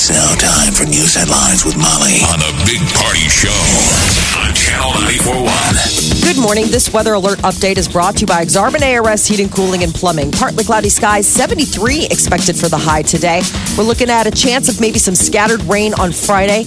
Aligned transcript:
It's 0.00 0.10
now 0.10 0.32
time 0.36 0.72
for 0.74 0.84
news 0.84 1.16
headlines 1.16 1.64
with 1.64 1.76
Molly 1.76 2.22
on 2.30 2.38
the 2.38 2.54
Big 2.64 2.78
Party 2.94 3.26
Show 3.26 3.50
on 4.38 4.54
Channel 4.54 4.94
941. 4.94 6.22
Good 6.22 6.40
morning. 6.40 6.66
This 6.70 6.92
weather 6.92 7.14
alert 7.14 7.40
update 7.40 7.78
is 7.78 7.88
brought 7.88 8.14
to 8.14 8.20
you 8.20 8.26
by 8.28 8.44
Exarban 8.44 8.80
ARS 8.80 9.26
Heating, 9.26 9.48
Cooling, 9.48 9.82
and 9.82 9.92
Plumbing. 9.92 10.30
Partly 10.30 10.62
cloudy 10.62 10.88
skies, 10.88 11.26
73 11.26 12.06
expected 12.12 12.54
for 12.54 12.68
the 12.68 12.78
high 12.78 13.02
today. 13.02 13.42
We're 13.76 13.82
looking 13.82 14.08
at 14.08 14.28
a 14.28 14.30
chance 14.30 14.68
of 14.68 14.80
maybe 14.80 15.00
some 15.00 15.16
scattered 15.16 15.64
rain 15.64 15.94
on 15.94 16.12
Friday. 16.12 16.62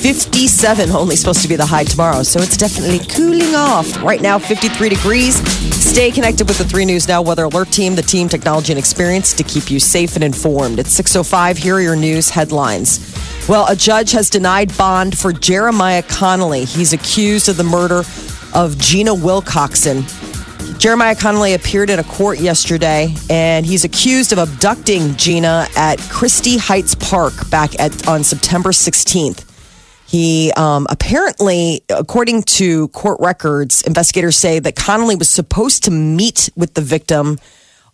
57 0.00 0.90
only 0.92 1.14
supposed 1.14 1.42
to 1.42 1.48
be 1.48 1.56
the 1.56 1.66
high 1.66 1.84
tomorrow, 1.84 2.22
so 2.22 2.40
it's 2.40 2.56
definitely 2.56 3.00
cooling 3.00 3.54
off. 3.54 4.02
Right 4.02 4.22
now, 4.22 4.38
53 4.38 4.88
degrees. 4.88 5.36
Stay 5.76 6.10
connected 6.10 6.48
with 6.48 6.56
the 6.56 6.64
3 6.64 6.86
News 6.86 7.06
Now 7.06 7.20
Weather 7.20 7.44
Alert 7.44 7.70
Team, 7.70 7.94
the 7.94 8.02
team, 8.02 8.26
technology, 8.26 8.72
and 8.72 8.78
experience 8.78 9.34
to 9.34 9.42
keep 9.42 9.70
you 9.70 9.78
safe 9.78 10.14
and 10.14 10.24
informed. 10.24 10.78
It's 10.78 10.98
6.05. 10.98 11.58
Here 11.58 11.74
are 11.74 11.80
your 11.82 11.96
news 11.96 12.30
headlines. 12.30 13.14
Well, 13.46 13.66
a 13.68 13.76
judge 13.76 14.12
has 14.12 14.30
denied 14.30 14.74
bond 14.78 15.18
for 15.18 15.34
Jeremiah 15.34 16.02
Connolly. 16.02 16.64
He's 16.64 16.94
accused 16.94 17.50
of 17.50 17.58
the 17.58 17.64
murder 17.64 18.02
of 18.54 18.78
Gina 18.78 19.14
Wilcoxon. 19.14 20.06
Jeremiah 20.78 21.14
Connolly 21.14 21.52
appeared 21.52 21.90
in 21.90 21.98
a 21.98 22.04
court 22.04 22.38
yesterday, 22.38 23.14
and 23.28 23.66
he's 23.66 23.84
accused 23.84 24.32
of 24.32 24.38
abducting 24.38 25.14
Gina 25.16 25.66
at 25.76 25.98
Christie 26.10 26.56
Heights 26.56 26.94
Park 26.94 27.50
back 27.50 27.78
at 27.78 28.08
on 28.08 28.24
September 28.24 28.70
16th. 28.70 29.49
He 30.10 30.50
um, 30.56 30.86
apparently, 30.90 31.82
according 31.88 32.42
to 32.58 32.88
court 32.88 33.18
records, 33.20 33.82
investigators 33.82 34.36
say 34.36 34.58
that 34.58 34.74
Connolly 34.74 35.14
was 35.14 35.28
supposed 35.28 35.84
to 35.84 35.90
meet 35.92 36.50
with 36.56 36.74
the 36.74 36.80
victim 36.80 37.38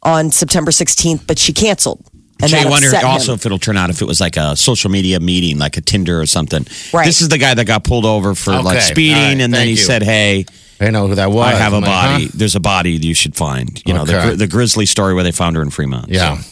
on 0.03 0.31
September 0.31 0.71
16th, 0.71 1.27
but 1.27 1.39
she 1.39 1.53
canceled. 1.53 2.03
And 2.41 2.51
So 2.51 2.57
you 2.59 2.69
wonder 2.71 2.89
upset 2.89 3.03
him. 3.03 3.09
also 3.11 3.35
if 3.35 3.45
it'll 3.45 3.59
turn 3.59 3.77
out 3.77 3.91
if 3.91 4.01
it 4.01 4.07
was 4.07 4.21
like 4.21 4.37
a 4.39 4.57
social 4.57 4.91
media 4.91 5.21
meeting, 5.21 5.59
like 5.59 5.77
a 5.77 5.81
Tinder 5.83 6.19
or 6.21 6.27
something. 6.27 6.67
Right. 6.93 7.05
This 7.05 7.21
is 7.21 7.29
the 7.29 7.39
guy 7.39 7.53
that 7.55 7.67
got 7.67 7.85
pulled 7.85 8.05
over 8.07 8.35
for 8.35 8.63
like 8.63 8.81
speeding, 8.81 9.15
All 9.17 9.23
right. 9.29 9.41
and 9.41 9.53
then 9.55 9.65
he 9.67 9.73
you. 9.73 9.77
said, 9.77 10.03
"Hey, 10.03 10.47
I 10.81 10.91
know 10.91 11.09
who 11.09 11.15
that 11.17 11.31
was. 11.31 11.47
I 11.47 11.53
have 11.59 11.73
a 11.73 11.77
I'm 11.77 11.83
like, 11.83 11.91
body. 11.91 12.25
huh? 12.27 12.31
There's 12.35 12.55
a 12.55 12.61
body 12.61 12.93
you 12.93 13.15
should 13.15 13.35
find." 13.37 13.83
You 13.87 13.93
know, 13.95 14.05
the, 14.07 14.17
Okay. 14.19 14.27
gri- 14.29 14.37
the 14.37 14.47
grisly 14.47 14.87
story 14.87 15.13
where 15.15 15.25
they 15.25 15.33
found 15.33 15.57
her 15.57 15.63
in 15.63 15.69
Fremont. 15.71 16.09
Yeah. 16.09 16.39
So 16.39 16.45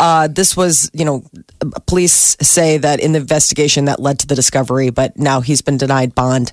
uh, 0.00 0.28
this 0.28 0.56
was, 0.56 0.90
you 0.94 1.04
know, 1.04 1.24
police 1.86 2.36
say 2.40 2.78
that 2.78 3.00
in 3.00 3.12
the 3.12 3.18
investigation 3.20 3.86
that 3.86 4.00
led 4.00 4.18
to 4.20 4.26
the 4.26 4.34
discovery, 4.34 4.90
but 4.90 5.18
now 5.18 5.40
he's 5.40 5.60
been 5.62 5.76
denied 5.76 6.14
bond, 6.14 6.52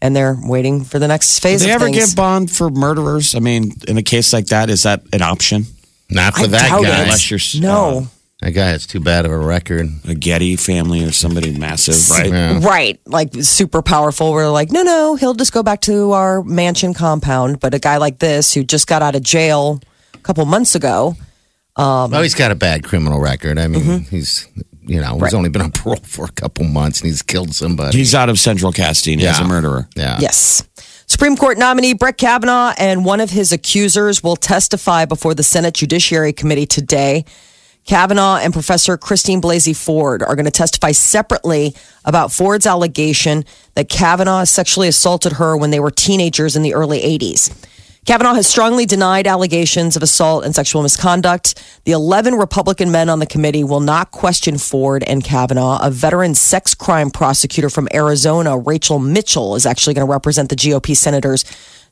and 0.00 0.14
they're 0.16 0.36
waiting 0.42 0.84
for 0.84 0.98
the 0.98 1.08
next 1.08 1.38
phase. 1.40 1.60
Do 1.60 1.66
they 1.66 1.72
of 1.72 1.82
ever 1.82 1.90
things. 1.90 2.06
give 2.08 2.16
bond 2.16 2.50
for 2.50 2.70
murderers? 2.70 3.34
I 3.34 3.38
mean, 3.38 3.72
in 3.86 3.96
a 3.98 4.02
case 4.02 4.32
like 4.32 4.46
that, 4.46 4.70
is 4.70 4.82
that 4.82 5.02
an 5.12 5.22
option? 5.22 5.64
Not 6.10 6.34
for 6.34 6.42
I 6.44 6.46
that 6.48 6.70
guy. 6.70 6.78
it. 6.78 7.02
Unless 7.04 7.30
you're 7.30 7.38
s- 7.38 7.54
No, 7.54 8.08
That 8.40 8.50
guy 8.50 8.66
has 8.68 8.86
too 8.86 9.00
bad 9.00 9.24
of 9.24 9.30
a 9.32 9.38
record. 9.38 9.88
a 10.06 10.14
Getty 10.14 10.56
family 10.56 11.04
or 11.04 11.12
somebody 11.12 11.56
massive, 11.56 12.10
right? 12.10 12.30
Yeah. 12.30 12.58
right? 12.62 13.00
Like 13.06 13.32
super 13.42 13.80
powerful. 13.82 14.32
We're 14.32 14.50
like, 14.50 14.70
no, 14.72 14.82
no, 14.82 15.14
he'll 15.14 15.32
just 15.34 15.52
go 15.52 15.62
back 15.62 15.80
to 15.82 16.10
our 16.12 16.42
mansion 16.42 16.92
compound. 16.92 17.60
But 17.60 17.72
a 17.72 17.78
guy 17.78 17.96
like 17.98 18.18
this 18.18 18.52
who 18.52 18.62
just 18.64 18.86
got 18.88 19.00
out 19.00 19.14
of 19.14 19.22
jail 19.22 19.80
a 20.12 20.18
couple 20.18 20.44
months 20.44 20.74
ago, 20.74 21.14
well, 21.76 22.22
he's 22.22 22.34
got 22.34 22.50
a 22.50 22.54
bad 22.54 22.84
criminal 22.84 23.20
record. 23.20 23.58
I 23.58 23.68
mean, 23.68 23.82
Mm-hmm. 23.82 24.14
he's, 24.16 24.48
you 24.82 25.00
know, 25.00 25.18
he's 25.18 25.34
only 25.34 25.48
been 25.48 25.62
on 25.62 25.70
parole 25.72 25.96
for 26.02 26.24
a 26.26 26.32
couple 26.32 26.64
months 26.64 27.00
and 27.00 27.08
he's 27.08 27.22
killed 27.22 27.54
somebody. 27.54 27.96
He's 27.98 28.14
out 28.14 28.28
of 28.28 28.38
central 28.38 28.72
casting 28.72 29.22
as 29.22 29.38
a 29.40 29.44
murderer. 29.44 29.88
yeah. 29.96 30.18
Yes. 30.20 30.68
Supreme 31.06 31.36
Court 31.36 31.58
nominee 31.58 31.92
Brett 31.92 32.16
Kavanaugh 32.16 32.72
and 32.78 33.04
one 33.04 33.20
of 33.20 33.30
his 33.30 33.52
accusers 33.52 34.22
will 34.22 34.36
testify 34.36 35.04
before 35.04 35.34
the 35.34 35.42
Senate 35.42 35.74
Judiciary 35.74 36.32
Committee 36.32 36.64
today. 36.66 37.24
Kavanaugh 37.84 38.36
and 38.36 38.52
Professor 38.52 38.96
Christine 38.96 39.40
Blasey 39.42 39.74
Ford 39.76 40.22
are 40.22 40.36
going 40.36 40.44
to 40.46 40.50
testify 40.52 40.92
separately 40.92 41.74
about 42.04 42.30
Ford's 42.32 42.64
allegation 42.66 43.44
that 43.74 43.88
Kavanaugh 43.88 44.44
sexually 44.44 44.86
assaulted 44.88 45.32
her 45.34 45.56
when 45.56 45.70
they 45.70 45.80
were 45.80 45.90
teenagers 45.90 46.54
in 46.56 46.62
the 46.62 46.74
early 46.74 47.00
80s. 47.00 47.52
Kavanaugh 48.04 48.34
has 48.34 48.48
strongly 48.48 48.84
denied 48.84 49.28
allegations 49.28 49.94
of 49.94 50.02
assault 50.02 50.44
and 50.44 50.52
sexual 50.52 50.82
misconduct. 50.82 51.62
The 51.84 51.92
11 51.92 52.34
Republican 52.34 52.90
men 52.90 53.08
on 53.08 53.20
the 53.20 53.26
committee 53.26 53.62
will 53.62 53.78
not 53.78 54.10
question 54.10 54.58
Ford 54.58 55.04
and 55.06 55.22
Kavanaugh. 55.22 55.78
A 55.80 55.88
veteran 55.88 56.34
sex 56.34 56.74
crime 56.74 57.12
prosecutor 57.12 57.70
from 57.70 57.86
Arizona, 57.94 58.58
Rachel 58.58 58.98
Mitchell, 58.98 59.54
is 59.54 59.66
actually 59.66 59.94
going 59.94 60.04
to 60.04 60.10
represent 60.10 60.48
the 60.48 60.56
GOP 60.56 60.96
senators. 60.96 61.44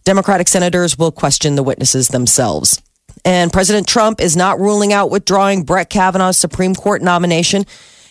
Democratic 0.03 0.49
senators 0.49 0.99
will 0.99 1.13
question 1.13 1.55
the 1.55 1.63
witnesses 1.63 2.09
themselves. 2.09 2.83
And 3.25 3.53
President 3.53 3.87
Trump 3.87 4.21
is 4.21 4.37
not 4.37 4.59
ruling 4.59 4.93
out 4.93 5.13
withdrawing 5.13 5.63
Brett 5.63 5.91
Kavanaugh's 5.91 6.39
Supreme 6.39 6.75
Court 6.75 7.03
nomination. 7.03 7.67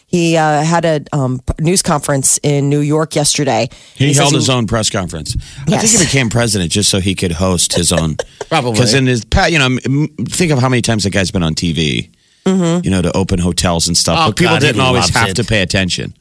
He 0.09 0.37
uh, 0.37 0.63
had 0.63 0.85
a 0.85 1.01
um, 1.13 1.39
news 1.59 1.83
conference 1.83 2.39
in 2.41 2.67
New 2.67 2.79
York 2.79 3.15
yesterday. 3.15 3.69
He, 3.93 4.07
says 4.07 4.17
held 4.17 4.33
his 4.33 4.49
own 4.49 4.65
press 4.65 4.89
conference. 4.89 5.37
I 5.67 5.77
think 5.77 5.91
he 5.91 6.03
became 6.03 6.31
president 6.31 6.71
just 6.71 6.89
so 6.89 6.99
he 6.99 7.13
could 7.13 7.31
host 7.31 7.75
his 7.75 7.91
own. 7.91 8.17
Probably. 8.49 8.71
because 8.71 8.95
in 8.95 9.05
his 9.05 9.23
pa- 9.23 9.45
you 9.45 9.59
know, 9.59 9.77
think 10.25 10.51
of 10.51 10.57
how 10.57 10.67
many 10.67 10.81
times 10.81 11.03
the 11.03 11.11
guy's 11.11 11.29
been 11.29 11.43
on 11.43 11.53
TV. 11.53 12.09
You 12.45 12.89
know, 12.89 13.03
to 13.03 13.15
open 13.15 13.37
hotels 13.37 13.87
and 13.87 13.95
stuff. 13.95 14.17
Oh, 14.19 14.29
but 14.29 14.37
people 14.37 14.55
God, 14.55 14.63
he 14.63 14.69
didn't 14.69 14.81
always 14.81 15.09
have 15.09 15.29
it. 15.29 15.35
to 15.35 15.43
pay 15.43 15.61
attention. 15.61 16.15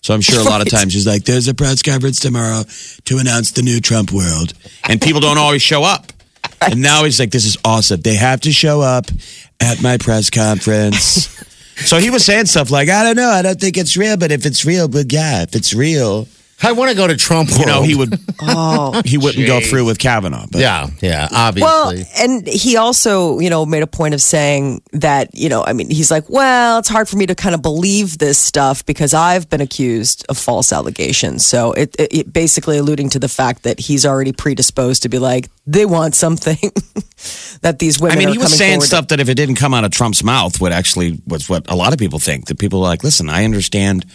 So 0.00 0.14
I'm 0.14 0.20
sure 0.20 0.40
a 0.40 0.44
lot 0.44 0.60
of 0.60 0.68
times 0.70 0.94
he's 0.94 1.08
like, 1.08 1.24
"There's 1.24 1.48
a 1.48 1.54
press 1.54 1.82
conference 1.82 2.20
tomorrow 2.20 2.62
to 3.06 3.18
announce 3.18 3.50
the 3.50 3.62
new 3.62 3.80
Trump 3.80 4.12
world," 4.12 4.54
and 4.88 5.00
people 5.00 5.20
don't 5.20 5.38
always 5.38 5.60
show 5.60 5.82
up. 5.82 6.12
And 6.60 6.80
now 6.82 7.02
he's 7.02 7.18
like, 7.18 7.32
"This 7.32 7.44
is 7.44 7.56
awesome. 7.64 8.00
They 8.00 8.14
have 8.14 8.42
to 8.42 8.52
show 8.52 8.80
up 8.80 9.06
at 9.60 9.82
my 9.82 9.96
press 9.96 10.30
conference." 10.30 11.42
so 11.76 11.98
he 11.98 12.10
was 12.10 12.24
saying 12.24 12.46
stuff 12.46 12.70
like, 12.70 12.88
"I 12.88 13.02
don't 13.02 13.16
know. 13.16 13.30
I 13.30 13.42
don't 13.42 13.60
think 13.60 13.76
it's 13.76 13.96
real, 13.96 14.16
but 14.16 14.30
if 14.32 14.46
it's 14.46 14.64
real, 14.64 14.88
but 14.88 15.12
yeah, 15.12 15.42
if 15.42 15.54
it's 15.54 15.74
real." 15.74 16.28
I 16.62 16.72
want 16.72 16.90
to 16.90 16.96
go 16.96 17.06
to 17.06 17.16
Trump 17.16 17.50
you 17.58 17.66
know, 17.66 17.82
he 17.82 17.94
would 17.94 18.18
oh, 18.40 19.02
he 19.04 19.18
wouldn't 19.18 19.46
go 19.46 19.60
through 19.60 19.84
with 19.84 19.98
Kavanaugh. 19.98 20.46
But 20.50 20.60
Yeah, 20.60 20.88
yeah, 21.00 21.28
Well, 21.62 21.92
and 22.18 22.46
he 22.46 22.76
also, 22.76 23.38
you 23.40 23.50
know, 23.50 23.66
made 23.66 23.82
a 23.82 23.86
point 23.86 24.14
of 24.14 24.22
saying 24.22 24.82
that, 24.92 25.34
you 25.34 25.48
know, 25.48 25.64
I 25.64 25.72
mean, 25.72 25.90
he's 25.90 26.10
like, 26.10 26.28
well, 26.28 26.78
it's 26.78 26.88
hard 26.88 27.08
for 27.08 27.16
me 27.16 27.26
to 27.26 27.34
kind 27.34 27.54
of 27.54 27.62
believe 27.62 28.18
this 28.18 28.38
stuff 28.38 28.84
because 28.86 29.14
I've 29.14 29.48
been 29.50 29.60
accused 29.60 30.24
of 30.28 30.38
false 30.38 30.72
allegations. 30.72 31.44
So 31.44 31.72
it, 31.72 31.94
it, 31.98 32.14
it 32.14 32.32
basically 32.32 32.78
alluding 32.78 33.10
to 33.10 33.18
the 33.18 33.28
fact 33.28 33.64
that 33.64 33.78
he's 33.78 34.06
already 34.06 34.32
predisposed 34.32 35.02
to 35.02 35.08
be 35.08 35.18
like, 35.18 35.50
they 35.66 35.86
want 35.86 36.14
something 36.14 36.58
that 37.62 37.78
these 37.78 38.00
women 38.00 38.16
I 38.16 38.18
mean, 38.18 38.28
are 38.28 38.32
he 38.32 38.38
was 38.38 38.56
saying 38.56 38.74
forward 38.78 38.86
stuff 38.86 39.08
that 39.08 39.20
if 39.20 39.28
it 39.28 39.34
didn't 39.34 39.56
come 39.56 39.74
out 39.74 39.84
of 39.84 39.90
Trump's 39.90 40.22
mouth 40.24 40.60
would 40.60 40.72
actually 40.72 41.20
was 41.26 41.48
what 41.48 41.70
a 41.70 41.76
lot 41.76 41.92
of 41.92 41.98
people 41.98 42.18
think. 42.18 42.46
That 42.46 42.58
people 42.58 42.80
are 42.80 42.88
like, 42.88 43.04
listen, 43.04 43.28
I 43.28 43.44
understand 43.44 44.06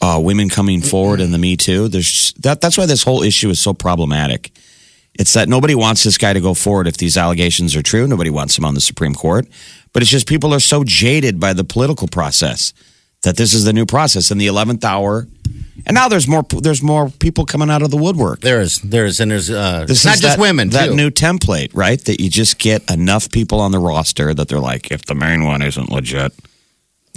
uh, 0.00 0.20
women 0.22 0.48
coming 0.48 0.80
forward 0.80 1.20
in 1.20 1.32
the 1.32 1.38
Me 1.38 1.56
Too. 1.56 1.88
There's 1.88 2.32
that. 2.34 2.60
That's 2.60 2.78
why 2.78 2.86
this 2.86 3.02
whole 3.02 3.22
issue 3.22 3.50
is 3.50 3.60
so 3.60 3.74
problematic. 3.74 4.50
It's 5.14 5.32
that 5.32 5.48
nobody 5.48 5.74
wants 5.74 6.04
this 6.04 6.16
guy 6.18 6.32
to 6.32 6.40
go 6.40 6.54
forward 6.54 6.86
if 6.86 6.96
these 6.96 7.16
allegations 7.16 7.74
are 7.74 7.82
true. 7.82 8.06
Nobody 8.06 8.30
wants 8.30 8.56
him 8.56 8.64
on 8.64 8.74
the 8.74 8.80
Supreme 8.80 9.14
Court. 9.14 9.48
But 9.92 10.02
it's 10.02 10.10
just 10.10 10.28
people 10.28 10.54
are 10.54 10.60
so 10.60 10.84
jaded 10.84 11.40
by 11.40 11.54
the 11.54 11.64
political 11.64 12.06
process 12.06 12.72
that 13.22 13.36
this 13.36 13.52
is 13.52 13.64
the 13.64 13.72
new 13.72 13.86
process 13.86 14.30
in 14.30 14.38
the 14.38 14.46
eleventh 14.46 14.84
hour. 14.84 15.26
And 15.86 15.94
now 15.94 16.08
there's 16.08 16.28
more. 16.28 16.42
There's 16.42 16.82
more 16.82 17.08
people 17.08 17.46
coming 17.46 17.70
out 17.70 17.82
of 17.82 17.90
the 17.90 17.96
woodwork. 17.96 18.40
There's, 18.40 18.78
there's, 18.80 19.20
and 19.20 19.30
there's, 19.30 19.48
uh, 19.48 19.86
This 19.86 20.04
not 20.04 20.16
is 20.16 20.20
just 20.20 20.36
that, 20.36 20.40
women, 20.40 20.70
That 20.70 20.88
too. 20.88 20.96
new 20.96 21.10
template, 21.10 21.70
right? 21.72 22.04
That 22.04 22.20
you 22.20 22.28
just 22.28 22.58
get 22.58 22.88
enough 22.90 23.30
people 23.30 23.60
on 23.60 23.70
the 23.72 23.78
roster 23.78 24.34
that 24.34 24.48
they're 24.48 24.58
like, 24.60 24.90
if 24.90 25.04
the 25.06 25.14
main 25.14 25.44
one 25.44 25.62
isn't 25.62 25.88
legit, 25.90 26.32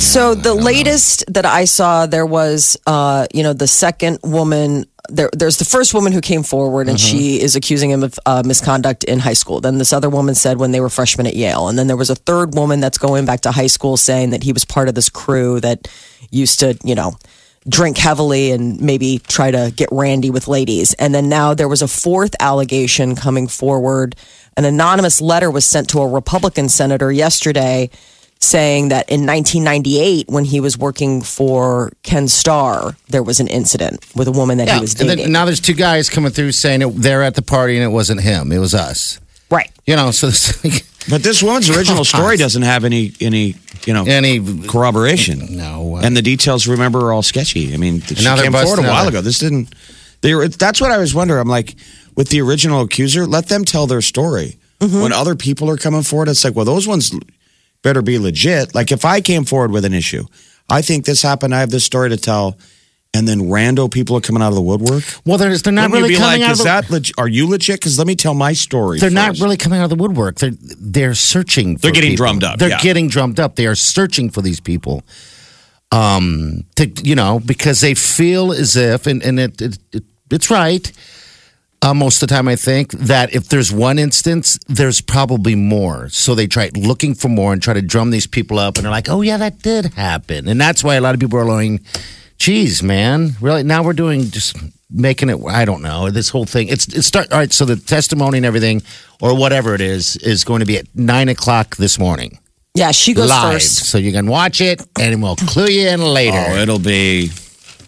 So 0.02 0.34
the 0.34 0.56
latest 0.56 1.24
that 1.32 1.46
I 1.46 1.66
saw, 1.66 2.08
there 2.08 2.26
was, 2.26 2.76
uh, 2.88 3.28
you 3.34 3.44
know, 3.44 3.54
the 3.54 3.68
second 3.68 4.18
woman. 4.24 4.86
There, 5.10 5.30
there's 5.32 5.58
the 5.58 5.66
first 5.66 5.94
woman 5.94 6.12
who 6.12 6.22
came 6.22 6.42
forward, 6.42 6.90
and 6.90 7.00
she 7.00 7.40
is 7.40 7.56
accusing 7.56 7.92
him 7.92 8.04
of 8.04 8.20
uh, 8.26 8.44
misconduct 8.46 9.04
in 9.04 9.20
high 9.20 9.34
school. 9.34 9.62
Then 9.62 9.78
this 9.78 9.94
other 9.94 10.10
woman 10.10 10.36
said 10.36 10.58
when 10.58 10.72
they 10.72 10.80
were 10.80 10.90
freshmen 10.90 11.28
at 11.28 11.36
Yale, 11.36 11.68
and 11.68 11.78
then 11.78 11.88
there 11.88 11.98
was 11.98 12.10
a 12.10 12.16
third 12.16 12.56
woman 12.56 12.80
that's 12.80 12.98
going 12.98 13.26
back 13.26 13.42
to 13.42 13.52
high 13.52 13.68
school 13.68 13.96
saying 13.96 14.32
that 14.32 14.44
he 14.44 14.54
was 14.54 14.66
part 14.66 14.90
of 14.90 14.96
this 14.96 15.10
crew 15.10 15.60
that 15.60 15.88
used 16.30 16.60
to, 16.62 16.78
you 16.84 16.96
know, 16.96 17.14
drink 17.70 17.98
heavily 17.98 18.52
and 18.52 18.82
maybe 18.82 19.20
try 19.28 19.52
to 19.52 19.72
get 19.76 19.90
randy 19.92 20.32
with 20.32 20.48
ladies. 20.48 20.94
And 20.94 21.14
then 21.14 21.30
now 21.30 21.54
there 21.54 21.68
was 21.68 21.82
a 21.82 21.88
fourth 21.88 22.36
allegation 22.40 23.16
coming 23.16 23.48
forward. 23.48 24.16
An 24.58 24.66
anonymous 24.66 25.22
letter 25.22 25.52
was 25.52 25.66
sent 25.66 25.90
to 25.90 26.00
a 26.00 26.08
Republican 26.08 26.70
senator 26.70 27.12
yesterday 27.12 27.90
saying 28.42 28.90
that 28.90 29.10
in 29.10 29.26
1998, 29.26 30.28
when 30.28 30.46
he 30.46 30.60
was 30.60 30.78
working 30.78 31.22
for 31.22 31.92
Ken 32.04 32.28
Starr, 32.28 32.96
there 33.08 33.24
was 33.24 33.40
an 33.40 33.48
incident 33.48 34.06
with 34.16 34.28
a 34.28 34.32
woman 34.32 34.58
that 34.58 34.68
he 34.70 34.80
was 34.80 35.00
and 35.00 35.08
dating. 35.08 35.26
then 35.26 35.32
now 35.32 35.46
there's 35.46 35.60
two 35.60 35.74
guys 35.74 36.10
coming 36.10 36.32
through 36.32 36.52
saying 36.52 36.82
it, 36.82 36.88
they're 36.96 37.24
at 37.24 37.36
the 37.36 37.42
party 37.42 37.76
and 37.76 37.84
it 37.84 37.94
wasn't 37.94 38.20
him, 38.22 38.52
it 38.52 38.60
was 38.60 38.74
us. 38.74 39.20
right. 39.50 39.72
You 39.86 39.96
know, 39.96 40.12
so 40.12 40.28
it's 40.28 40.64
like, 40.64 40.86
But 41.10 41.24
this 41.24 41.42
woman's 41.42 41.70
original 41.70 42.06
story 42.06 42.38
doesn't 42.38 42.62
have 42.62 42.84
any 42.86 43.14
any 43.20 43.56
you 43.86 43.94
know 43.94 44.06
any 44.06 44.40
corroboration. 44.68 45.58
No. 45.58 45.98
and 45.98 46.16
the 46.16 46.22
details 46.22 46.68
remember 46.68 47.00
are 47.00 47.14
all 47.14 47.24
sketchy. 47.24 47.74
I 47.74 47.78
mean, 47.78 48.02
she 48.02 48.24
now 48.24 48.36
they're 48.36 48.44
came 48.44 48.54
forward 48.54 48.80
a 48.80 48.88
while 48.88 49.08
ago. 49.08 49.22
This 49.22 49.40
didn't. 49.40 49.74
They 50.22 50.36
were, 50.36 50.48
that's 50.48 50.80
what 50.80 50.92
I 50.92 51.00
was 51.00 51.16
wondering. 51.16 51.42
I'm 51.42 51.48
like, 51.48 51.76
with 52.16 52.30
the 52.30 52.42
original 52.42 52.82
accuser, 52.82 53.26
let 53.26 53.48
them 53.48 53.66
tell 53.66 53.88
their 53.88 54.02
story. 54.02 54.58
Mm-hmm. 54.80 55.02
When 55.02 55.12
other 55.12 55.36
people 55.36 55.68
are 55.72 55.78
coming 55.78 56.04
forward, 56.04 56.30
it's 56.30 56.44
like, 56.44 56.56
well, 56.56 56.66
those 56.66 56.88
ones 56.88 57.12
better 57.84 58.02
be 58.02 58.20
legit. 58.20 58.74
Like 58.76 58.92
if 58.92 59.06
I 59.06 59.22
came 59.22 59.46
forward 59.46 59.72
with 59.72 59.86
an 59.86 59.94
issue, 59.94 60.26
I 60.70 60.82
think 60.82 61.06
this 61.06 61.22
happened. 61.22 61.54
I 61.56 61.60
have 61.60 61.72
this 61.72 61.84
story 61.84 62.10
to 62.10 62.18
tell. 62.18 62.58
And 63.14 63.28
then 63.28 63.42
rando 63.42 63.92
people 63.92 64.16
are 64.16 64.22
coming 64.22 64.42
out 64.42 64.48
of 64.50 64.56
the 64.56 64.62
woodwork. 64.62 65.04
well, 65.26 65.38
they're, 65.38 65.58
they're 65.58 65.74
not 65.74 65.92
Wouldn't 65.92 66.04
really 66.08 66.16
coming 66.16 66.40
like, 66.40 66.50
out 66.50 66.54
is 66.54 66.60
of 66.62 66.64
the, 66.64 66.70
that 66.70 66.90
leg- 66.90 67.12
are 67.18 67.28
you 67.28 67.46
legit? 67.46 67.78
Because 67.78 67.98
let 67.98 68.08
me 68.08 68.16
tell 68.16 68.34
my 68.34 68.54
story. 68.54 69.00
They're 69.00 69.10
not 69.10 69.38
really 69.40 69.58
coming 69.58 69.80
out 69.80 69.84
of 69.84 69.90
the 69.90 69.98
woodwork. 69.98 70.38
They're 70.38 70.54
they're 70.80 71.14
searching. 71.14 71.76
For 71.76 71.82
They're 71.82 71.92
getting 71.92 72.12
people. 72.12 72.24
drummed 72.28 72.46
up, 72.46 72.58
They're 72.60 72.70
yeah. 72.70 72.80
getting 72.80 73.10
drummed 73.10 73.38
up. 73.38 73.58
They 73.58 73.68
are 73.68 73.76
searching 73.76 74.30
for 74.30 74.42
these 74.42 74.62
people. 74.62 75.04
Um, 75.92 76.64
to 76.78 76.88
you 77.04 77.16
know, 77.16 77.42
because 77.46 77.82
they 77.82 77.96
feel 77.96 78.54
as 78.54 78.78
if, 78.78 79.08
and 79.08 79.22
and 79.24 79.42
it, 79.42 79.62
it, 79.62 79.78
it 79.92 80.04
it's 80.32 80.50
right. 80.50 80.90
Uh, 81.84 81.96
most 81.96 82.22
of 82.22 82.30
the 82.30 82.36
time, 82.36 82.48
I 82.48 82.56
think 82.56 82.92
that 82.92 83.34
if 83.34 83.50
there's 83.50 83.72
one 83.72 83.98
instance, 83.98 84.60
there's 84.68 85.02
probably 85.02 85.56
more. 85.56 86.10
So 86.10 86.36
they 86.36 86.46
try 86.46 86.70
looking 86.76 87.16
for 87.16 87.28
more 87.28 87.54
and 87.54 87.62
try 87.62 87.74
to 87.74 87.82
drum 87.82 88.12
these 88.12 88.28
people 88.28 88.60
up, 88.60 88.76
and 88.78 88.86
they're 88.86 88.92
like, 88.92 89.10
"Oh 89.10 89.22
yeah, 89.22 89.38
that 89.38 89.64
did 89.64 89.86
happen," 89.96 90.48
and 90.48 90.62
that's 90.62 90.84
why 90.84 90.96
a 90.96 91.02
lot 91.02 91.16
of 91.16 91.20
people 91.20 91.40
are 91.40 91.46
going, 91.46 91.80
"Geez, 92.38 92.84
man, 92.84 93.32
really? 93.42 93.64
Now 93.64 93.82
we're 93.82 93.94
doing 93.94 94.30
just 94.30 94.58
making 94.92 95.30
it. 95.30 95.40
I 95.48 95.66
don't 95.66 95.82
know 95.82 96.12
this 96.12 96.30
whole 96.30 96.46
thing. 96.46 96.68
It's 96.68 96.86
it's 96.90 97.08
start 97.08 97.32
all 97.32 97.40
right. 97.40 97.52
So 97.52 97.66
the 97.66 97.78
testimony 97.78 98.38
and 98.38 98.46
everything, 98.46 98.84
or 99.20 99.36
whatever 99.36 99.74
it 99.74 99.82
is, 99.82 100.18
is 100.18 100.44
going 100.44 100.60
to 100.60 100.68
be 100.68 100.78
at 100.78 100.86
nine 100.94 101.30
o'clock 101.30 101.78
this 101.78 101.98
morning, 101.98 102.38
Yeah, 102.76 102.92
she 102.92 103.16
goes 103.16 103.30
live. 103.30 103.54
first. 103.54 103.86
So 103.90 103.98
you 103.98 104.12
can 104.12 104.28
watch 104.28 104.62
it, 104.62 104.86
and 105.00 105.20
we'll 105.24 105.36
clue 105.36 105.66
you 105.68 105.88
in 105.88 106.02
later. 106.02 106.46
Oh, 106.48 106.58
it'll 106.58 106.78
be 106.78 107.32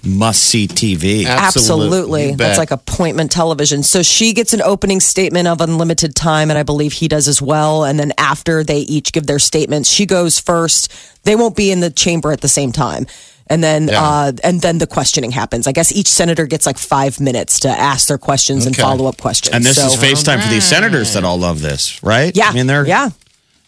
must 0.05 0.43
see 0.43 0.67
TV. 0.67 1.25
Absolutely. 1.25 2.31
You 2.31 2.35
That's 2.35 2.57
like 2.57 2.71
appointment 2.71 3.31
television. 3.31 3.83
So 3.83 4.01
she 4.03 4.33
gets 4.33 4.53
an 4.53 4.61
opening 4.61 4.99
statement 4.99 5.47
of 5.47 5.61
unlimited 5.61 6.15
time, 6.15 6.49
and 6.49 6.57
I 6.57 6.63
believe 6.63 6.93
he 6.93 7.07
does 7.07 7.27
as 7.27 7.41
well. 7.41 7.85
And 7.85 7.97
then 7.99 8.11
after 8.17 8.63
they 8.63 8.79
each 8.79 9.13
give 9.13 9.27
their 9.27 9.39
statements, 9.39 9.89
she 9.89 10.05
goes 10.05 10.39
first. 10.39 10.91
They 11.23 11.35
won't 11.35 11.55
be 11.55 11.71
in 11.71 11.79
the 11.79 11.89
chamber 11.89 12.31
at 12.31 12.41
the 12.41 12.49
same 12.49 12.71
time. 12.71 13.07
And 13.47 13.63
then, 13.63 13.87
Yeah. 13.89 14.01
uh, 14.03 14.31
and 14.43 14.61
then 14.61 14.77
the 14.77 14.87
questioning 14.87 15.31
happens. 15.31 15.67
I 15.67 15.73
guess 15.73 15.91
each 15.91 16.07
senator 16.07 16.45
gets 16.47 16.65
like 16.65 16.77
five 16.77 17.19
minutes 17.19 17.59
to 17.61 17.69
ask 17.69 18.07
their 18.07 18.17
questions 18.17 18.65
and 18.65 18.75
follow 18.75 19.05
up 19.05 19.17
questions. 19.17 19.53
And 19.55 19.65
this 19.65 19.75
So- 19.75 19.87
is 19.87 19.95
FaceTime 19.95 20.41
for 20.41 20.49
these 20.49 20.63
senators 20.63 21.13
that 21.13 21.23
all 21.23 21.37
love 21.37 21.61
this, 21.61 22.01
right? 22.03 22.35
Yeah, 22.35 22.49
I 22.49 22.53
mean, 22.53 22.67
they're 22.67 22.87
yeah. 22.87 23.09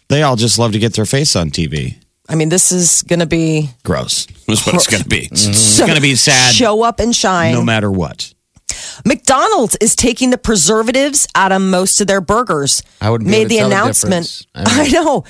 they 0.08 0.22
all 0.22 0.36
just 0.36 0.58
love 0.58 0.72
to 0.72 0.78
get 0.78 0.94
their 0.94 1.04
face 1.06 1.36
on 1.36 1.50
TV. 1.50 1.96
I 2.28 2.34
mean, 2.34 2.48
this 2.48 2.72
is 2.72 3.02
going 3.02 3.20
to 3.20 3.26
be 3.26 3.70
Gross. 3.84 4.26
That's 4.48 4.66
what 4.66 4.74
it's 4.74 4.86
going 4.86 5.02
to 5.02 5.08
be. 5.08 5.28
It's 5.30 5.58
so- 5.58 5.84
going 5.86 5.96
to 5.96 6.02
be 6.02 6.14
sad 6.16 6.54
Show 6.54 6.82
up 6.82 6.98
and 7.00 7.14
shine. 7.14 7.52
no 7.54 7.62
matter 7.62 7.90
what. 7.90 8.32
McDonald's 9.04 9.76
is 9.80 9.94
taking 9.94 10.30
the 10.30 10.38
preservatives 10.38 11.26
out 11.34 11.52
of 11.52 11.62
most 11.62 12.00
of 12.00 12.06
their 12.06 12.20
burgers. 12.20 12.82
I 13.00 13.10
wouldn't 13.10 13.30
made 13.30 13.48
the 13.48 13.58
tell 13.58 13.68
the 13.68 13.74
announcement. 13.74 14.24
difference. 14.26 14.46
I 14.54 14.86
I, 14.86 14.88
know. 14.88 15.24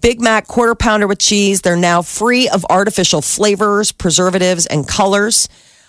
Big 0.00 0.20
Mac 0.20 0.46
quarter 0.46 0.74
pounder 0.74 1.06
with 1.06 1.18
cheese. 1.18 1.62
They're 1.62 1.76
now 1.76 2.02
free 2.02 2.48
of 2.48 2.66
artificial 2.68 3.22
flavors, 3.22 3.92
preservatives, 3.92 4.66
and 4.66 4.86
colors. 4.86 5.48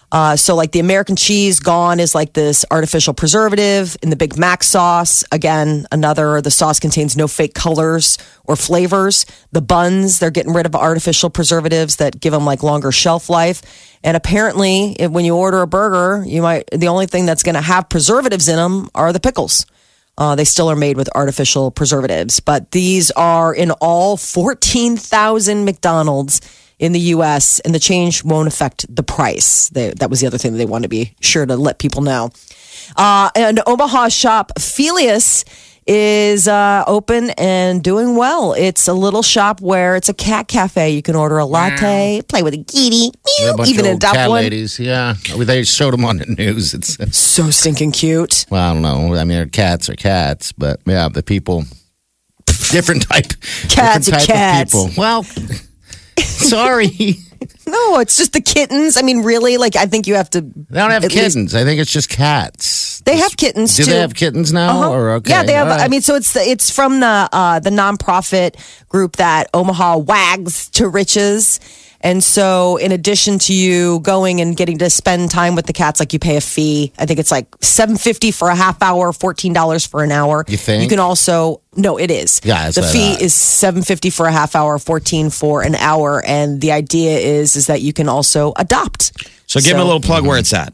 Uh, 0.09 0.37
so, 0.37 0.55
like 0.55 0.71
the 0.71 0.79
American 0.79 1.17
cheese, 1.17 1.59
gone 1.59 1.99
is 1.99 2.15
like 2.15 2.31
this 2.31 2.63
artificial 2.71 3.13
preservative. 3.13 3.97
In 4.01 4.09
the 4.09 4.15
Big 4.15 4.37
Mac 4.37 4.63
sauce, 4.63 5.25
again, 5.33 5.85
another, 5.91 6.39
the 6.41 6.51
sauce 6.51 6.79
contains 6.79 7.17
no 7.17 7.27
fake 7.27 7.53
colors 7.53 8.17
or 8.45 8.55
flavors. 8.55 9.25
The 9.51 9.61
buns, 9.61 10.19
they're 10.19 10.31
getting 10.31 10.53
rid 10.53 10.65
of 10.65 10.75
artificial 10.75 11.29
preservatives 11.29 11.97
that 11.97 12.21
give 12.21 12.31
them 12.31 12.45
like 12.45 12.63
longer 12.63 12.91
shelf 12.93 13.29
life. 13.29 13.61
And 14.01 14.15
apparently, 14.15 14.95
when 14.99 15.25
you 15.25 15.35
order 15.35 15.61
a 15.61 15.67
burger, 15.67 16.23
you 16.25 16.41
might, 16.41 16.69
the 16.71 16.87
only 16.87 17.07
thing 17.07 17.25
that's 17.25 17.43
going 17.43 17.55
to 17.55 17.61
have 17.61 17.89
preservatives 17.89 18.47
in 18.47 18.55
them 18.55 18.89
are 18.95 19.11
the 19.11 19.19
pickles. 19.19 19.65
Uh, 20.17 20.35
they 20.35 20.45
still 20.45 20.71
are 20.71 20.75
made 20.75 20.97
with 20.97 21.09
artificial 21.15 21.69
preservatives, 21.69 22.39
but 22.39 22.71
these 22.71 23.11
are 23.11 23.53
in 23.53 23.71
all 23.71 24.17
14,000 24.17 25.65
McDonald's 25.65 26.41
in 26.79 26.91
the 26.91 26.99
U.S., 27.15 27.59
and 27.61 27.73
the 27.73 27.79
change 27.79 28.23
won't 28.23 28.47
affect 28.47 28.85
the 28.95 29.03
price. 29.03 29.69
They, 29.69 29.91
that 29.91 30.09
was 30.09 30.19
the 30.21 30.27
other 30.27 30.37
thing 30.37 30.51
that 30.53 30.57
they 30.59 30.65
wanted 30.65 30.83
to 30.83 30.89
be 30.89 31.13
sure 31.21 31.45
to 31.45 31.55
let 31.55 31.79
people 31.79 32.01
know. 32.01 32.29
Uh, 32.95 33.29
and 33.35 33.59
Omaha 33.65 34.09
shop 34.09 34.51
Felius 34.59 35.43
is 35.89 36.47
uh, 36.49 36.83
open 36.85 37.29
and 37.37 37.81
doing 37.83 38.15
well. 38.17 38.53
It's 38.53 38.87
a 38.89 38.93
little 38.93 39.21
shop 39.23 39.61
where 39.61 39.95
it's 39.95 40.09
a 40.09 40.13
cat 40.13 40.47
cafe. 40.49 40.91
You 40.91 41.01
can 41.01 41.15
order 41.15 41.37
a 41.37 41.45
latte, 41.45 42.21
play 42.27 42.43
with 42.43 42.53
a 42.53 42.63
kitty, 42.63 43.09
meow, 43.39 43.55
even 43.65 43.85
a 43.85 43.89
old 43.89 43.97
adopt 43.97 44.15
cat 44.15 44.29
one. 44.29 44.43
ladies, 44.43 44.79
yeah. 44.79 45.15
They 45.37 45.63
showed 45.63 45.93
them 45.93 46.03
on 46.05 46.17
the 46.17 46.25
news. 46.25 46.73
It's 46.73 47.17
So 47.17 47.49
stinking 47.51 47.93
cute. 47.93 48.45
well, 48.49 48.69
I 48.69 48.73
don't 48.73 48.81
know. 48.81 49.15
I 49.15 49.23
mean, 49.23 49.49
cats 49.49 49.89
are 49.89 49.95
cats, 49.95 50.51
but 50.51 50.81
yeah, 50.85 51.07
the 51.09 51.23
people, 51.23 51.63
different 52.71 53.03
type, 53.07 53.27
Cats 53.69 54.05
different 54.05 54.23
are 54.23 54.27
type 54.27 54.27
cats. 54.27 54.73
of 54.75 54.89
people. 54.89 55.01
Well, 55.01 55.25
sorry, 56.49 57.15
No, 57.67 57.99
it's 57.99 58.17
just 58.17 58.33
the 58.33 58.41
kittens. 58.41 58.97
I 58.97 59.01
mean, 59.01 59.23
really? 59.23 59.57
Like, 59.57 59.75
I 59.75 59.85
think 59.85 60.07
you 60.07 60.15
have 60.15 60.29
to. 60.31 60.41
they 60.41 60.79
don't 60.79 60.91
have 60.91 61.03
at 61.03 61.11
least- 61.11 61.23
kittens. 61.23 61.55
I 61.55 61.63
think 61.63 61.79
it's 61.81 61.91
just 61.91 62.09
cats. 62.09 63.01
They 63.01 63.17
have 63.17 63.37
kittens 63.37 63.75
Do 63.77 63.83
too. 63.85 63.91
they 63.91 63.99
have 63.99 64.13
kittens 64.15 64.51
now? 64.51 64.69
Uh-huh. 64.79 64.91
Or 64.91 65.11
okay, 65.13 65.31
Yeah, 65.31 65.43
they 65.43 65.53
have. 65.53 65.67
right. 65.67 65.79
I 65.79 65.87
mean, 65.87 66.01
so 66.01 66.15
it's 66.15 66.35
it's 66.35 66.69
from 66.69 66.99
the 66.99 67.29
uh, 67.31 67.59
the 67.59 67.69
nonprofit 67.69 68.55
group 68.89 69.15
that 69.17 69.49
Omaha 69.53 69.97
Wags 69.97 70.69
to 70.71 70.89
Riches. 70.89 71.59
And 72.07 72.23
so, 72.23 72.77
in 72.77 72.93
addition 72.93 73.37
to 73.39 73.53
you 73.53 73.99
going 73.99 74.39
and 74.39 74.55
getting 74.55 74.77
to 74.77 74.89
spend 74.89 75.29
time 75.29 75.55
with 75.55 75.65
the 75.65 75.73
cats, 75.73 75.99
like 75.99 76.13
you 76.13 76.19
pay 76.19 76.37
a 76.37 76.41
fee. 76.41 76.93
I 76.97 77.05
think 77.05 77.19
it's 77.19 77.31
like 77.31 77.53
seven 77.59 77.97
fifty 77.97 78.31
for 78.31 78.47
a 78.47 78.55
half 78.55 78.81
hour, 78.81 79.11
fourteen 79.11 79.51
dollars 79.51 79.85
for 79.85 80.05
an 80.05 80.13
hour. 80.13 80.45
You 80.47 80.55
think? 80.55 80.83
You 80.83 80.87
can 80.87 80.99
also 80.99 81.59
no, 81.75 81.99
it 81.99 82.09
is. 82.09 82.39
Yeah, 82.45 82.63
that's 82.63 82.75
the 82.75 82.81
what 82.83 82.93
fee 82.93 83.11
thought. 83.11 83.21
is 83.23 83.33
seven 83.33 83.81
fifty 83.81 84.09
for 84.09 84.25
a 84.25 84.31
half 84.31 84.55
hour, 84.55 84.79
fourteen 84.79 85.29
for 85.29 85.63
an 85.63 85.75
hour, 85.75 86.23
and 86.25 86.61
the 86.61 86.71
idea 86.71 87.17
is 87.19 87.57
is 87.57 87.67
that 87.67 87.81
you 87.81 87.91
can 87.91 88.07
also 88.07 88.53
adopt. 88.55 89.11
So 89.47 89.59
give 89.59 89.75
me 89.75 89.81
a 89.81 89.85
little 89.85 89.99
plug 89.99 90.25
where 90.25 90.37
it's 90.39 90.53
at. 90.53 90.73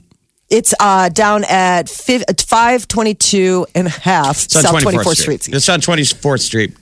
It's 0.52 0.76
uh, 0.80 1.10
down 1.10 1.46
at 1.46 1.90
five, 1.90 2.26
522 2.28 3.66
and 3.74 3.88
a 3.88 3.90
half 3.90 4.46
It's 4.46 4.56
on 4.56 4.62
South 4.62 4.76
24th, 4.76 5.04
24th 5.04 5.16
Street. 5.16 5.42
Street. 5.42 5.56
It's 5.56 5.68
on 5.68 5.82
24th 5.82 6.42
Street, 6.42 6.78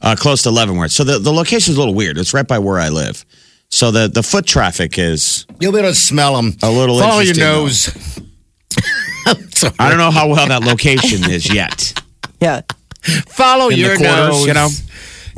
uh, 0.00 0.14
close 0.16 0.42
to 0.42 0.52
Leavenworth. 0.52 0.92
So 0.92 1.02
the, 1.02 1.18
the 1.18 1.32
location 1.32 1.72
is 1.72 1.76
a 1.76 1.80
little 1.80 1.94
weird. 1.94 2.18
It's 2.18 2.32
right 2.32 2.46
by 2.46 2.60
where 2.60 2.78
I 2.78 2.88
live. 2.88 3.24
So 3.70 3.90
the, 3.90 4.08
the 4.08 4.22
foot 4.22 4.46
traffic 4.46 4.98
is, 4.98 5.46
You'll 5.60 5.72
be 5.72 5.78
able 5.78 5.88
to 5.90 5.94
smell 5.94 6.36
them. 6.36 6.54
A 6.62 6.70
little 6.70 6.98
Follow 7.00 7.20
your 7.20 7.34
interesting, 7.34 7.42
nose. 7.44 8.20
Sorry. 9.58 9.74
I 9.78 9.88
don't 9.88 9.98
know 9.98 10.10
how 10.10 10.28
well 10.28 10.46
that 10.48 10.62
location 10.62 11.30
is 11.30 11.52
yet. 11.52 11.92
Yeah. 12.38 12.60
Follow 13.28 13.68
In 13.70 13.76
the 13.76 13.80
your 13.80 13.96
quarters, 13.96 14.28
nose. 14.28 14.46
you 14.46 14.52
know? 14.52 14.68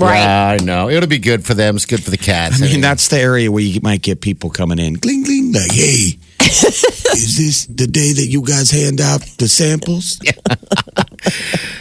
Right. 0.00 0.18
Yeah, 0.18 0.56
I 0.60 0.64
know. 0.64 0.90
It'll 0.90 1.08
be 1.08 1.18
good 1.20 1.44
for 1.44 1.54
them. 1.54 1.76
It's 1.76 1.86
good 1.86 2.02
for 2.02 2.10
the 2.10 2.16
cats. 2.16 2.60
I 2.60 2.66
mean, 2.66 2.80
that's 2.80 3.06
the 3.06 3.20
area 3.20 3.52
where 3.52 3.62
you 3.62 3.80
might 3.84 4.02
get 4.02 4.20
people 4.20 4.50
coming 4.50 4.80
in, 4.80 4.94
gling, 4.94 5.22
gling, 5.22 5.52
like, 5.52 5.70
hey, 5.70 6.18
is 6.40 7.36
this 7.38 7.66
the 7.66 7.86
day 7.86 8.12
that 8.14 8.26
you 8.26 8.42
guys 8.42 8.72
hand 8.72 9.00
out 9.00 9.20
the 9.38 9.46
samples? 9.46 10.18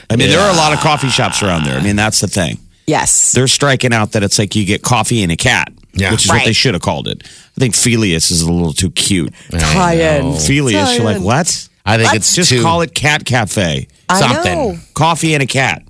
I 0.09 0.15
mean, 0.15 0.29
there 0.29 0.39
are 0.39 0.51
a 0.53 0.55
lot 0.57 0.71
of 0.73 0.79
coffee 0.81 1.09
shops 1.09 1.41
around 1.41 1.63
there. 1.65 1.79
I 1.79 1.81
mean, 1.83 1.95
that's 1.95 2.21
the 2.21 2.27
thing. 2.27 2.59
Yes. 2.85 3.31
They're 3.33 3.47
striking 3.47 3.91
out 3.91 4.11
that 4.11 4.21
it's 4.21 4.37
like 4.37 4.55
you 4.55 4.65
get 4.65 4.83
coffee 4.83 5.23
and 5.23 5.31
a 5.31 5.35
cat, 5.35 5.71
Yeah. 5.97 6.11
which 6.11 6.23
is 6.25 6.29
what 6.29 6.35
Right. 6.37 6.45
they 6.45 6.53
should 6.53 6.73
have 6.73 6.81
called 6.83 7.07
it. 7.07 7.23
I 7.25 7.59
think 7.59 7.75
Felius 7.75 8.31
is 8.31 8.41
a 8.43 8.51
little 8.51 8.73
too 8.73 8.91
cute. 8.91 9.33
Tie-in. 9.51 10.37
Felius, 10.37 10.95
you're 10.95 11.03
like, 11.05 11.21
what? 11.21 11.67
I 11.85 11.97
think 11.97 12.11
Let's 12.11 12.27
it's 12.27 12.35
Just 12.35 12.49
too, 12.51 12.61
call 12.61 12.81
it 12.81 12.93
Cat 12.93 13.25
Cafe. 13.25 13.87
I 14.09 14.19
something. 14.19 14.57
know. 14.57 14.77
Coffee 14.93 15.33
and 15.33 15.43
a 15.43 15.47
cat. 15.47 15.83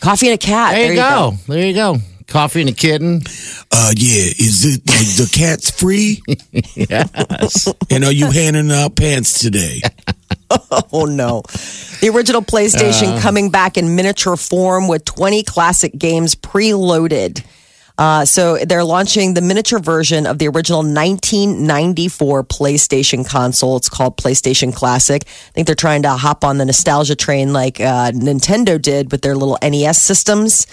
Coffee 0.00 0.26
and 0.28 0.34
a 0.34 0.38
cat. 0.38 0.74
There, 0.74 0.90
you, 0.90 0.96
go. 0.96 1.32
There 1.48 1.66
you 1.66 1.72
go. 1.74 1.98
Coffee 2.26 2.60
and 2.60 2.70
a 2.70 2.72
kitten. 2.72 3.22
Uh, 3.72 3.92
yeah. 3.96 4.24
Is 4.38 4.64
it 4.64 4.82
like 4.86 4.98
the 5.16 5.30
cat's 5.32 5.70
free? 5.70 6.20
Yes. 6.74 7.72
and 7.90 8.04
are 8.04 8.12
you 8.12 8.30
handing 8.30 8.70
out 8.70 8.96
pants 8.96 9.38
today? 9.38 9.80
Oh 10.92 11.06
no. 11.06 11.42
The 12.00 12.10
original 12.14 12.40
Uh. 12.40 12.44
PlayStation 12.44 13.20
coming 13.20 13.50
back 13.50 13.76
in 13.76 13.96
miniature 13.96 14.36
form 14.36 14.86
with 14.86 15.04
20 15.04 15.42
classic 15.42 15.96
games 15.98 16.36
preloaded. 16.36 17.42
Uh, 17.98 18.24
so 18.24 18.58
they're 18.58 18.84
launching 18.84 19.34
the 19.34 19.40
miniature 19.40 19.78
version 19.78 20.26
of 20.26 20.38
the 20.38 20.48
original 20.48 20.80
1994 20.80 22.44
PlayStation 22.44 23.26
console. 23.26 23.76
It's 23.76 23.88
called 23.88 24.16
PlayStation 24.18 24.74
Classic. 24.74 25.22
I 25.26 25.50
think 25.52 25.66
they're 25.66 25.74
trying 25.74 26.02
to 26.02 26.10
hop 26.10 26.44
on 26.44 26.58
the 26.58 26.66
nostalgia 26.66 27.16
train 27.16 27.52
like 27.52 27.80
uh, 27.80 28.10
Nintendo 28.12 28.80
did 28.80 29.10
with 29.12 29.22
their 29.22 29.34
little 29.34 29.58
NES 29.62 30.00
systems. 30.00 30.66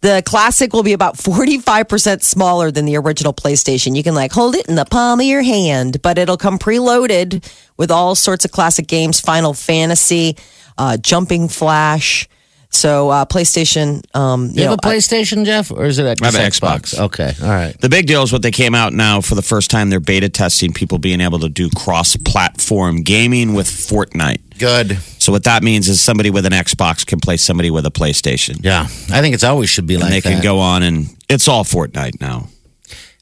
The 0.00 0.22
classic 0.26 0.74
will 0.74 0.82
be 0.82 0.92
about 0.92 1.16
45% 1.16 2.22
smaller 2.22 2.70
than 2.70 2.84
the 2.84 2.96
original 2.96 3.32
PlayStation. 3.32 3.96
You 3.96 4.02
can 4.02 4.14
like 4.14 4.32
hold 4.32 4.54
it 4.54 4.66
in 4.66 4.74
the 4.74 4.84
palm 4.84 5.20
of 5.20 5.26
your 5.26 5.42
hand, 5.42 6.02
but 6.02 6.18
it'll 6.18 6.36
come 6.36 6.58
preloaded 6.58 7.50
with 7.78 7.90
all 7.90 8.14
sorts 8.14 8.44
of 8.44 8.50
classic 8.52 8.86
games, 8.86 9.20
Final 9.20 9.54
Fantasy, 9.54 10.36
uh, 10.76 10.98
Jumping 10.98 11.48
Flash. 11.48 12.28
So 12.74 13.08
uh, 13.10 13.24
PlayStation, 13.24 14.02
um, 14.16 14.46
you, 14.46 14.52
You 14.54 14.64
know, 14.64 14.70
have 14.70 14.78
a 14.82 14.88
PlayStation, 14.88 15.44
Jeff, 15.44 15.70
or 15.70 15.84
is 15.86 15.98
it 15.98 16.04
I 16.20 16.24
have 16.26 16.34
an 16.34 16.50
Xbox. 16.50 16.98
Okay, 16.98 17.32
all 17.42 17.48
right. 17.48 17.78
The 17.80 17.88
big 17.88 18.06
deal 18.06 18.22
is 18.22 18.32
what 18.32 18.42
they 18.42 18.50
came 18.50 18.74
out 18.74 18.92
now 18.92 19.20
for 19.20 19.34
the 19.36 19.42
first 19.42 19.70
time. 19.70 19.90
They're 19.90 20.00
beta 20.00 20.28
testing 20.28 20.72
people 20.72 20.98
being 20.98 21.20
able 21.20 21.38
to 21.38 21.48
do 21.48 21.70
cross 21.70 22.16
platform 22.16 23.02
gaming 23.02 23.54
with 23.54 23.68
Fortnite. 23.68 24.58
Good. 24.58 24.98
So, 25.18 25.32
what 25.32 25.44
that 25.44 25.62
means 25.62 25.88
is 25.88 26.00
somebody 26.00 26.30
with 26.30 26.46
an 26.46 26.52
Xbox 26.52 27.06
can 27.06 27.20
play 27.20 27.36
somebody 27.36 27.70
with 27.70 27.86
a 27.86 27.90
PlayStation. 27.90 28.58
Yeah, 28.64 28.82
I 28.82 29.20
think 29.20 29.34
it's 29.34 29.44
always 29.44 29.70
should 29.70 29.86
be 29.86 29.96
like 29.96 30.10
they 30.10 30.20
that. 30.20 30.28
can 30.32 30.42
go 30.42 30.58
on 30.58 30.82
and 30.82 31.06
it's 31.28 31.48
all 31.48 31.64
Fortnite 31.64 32.20
now. 32.20 32.48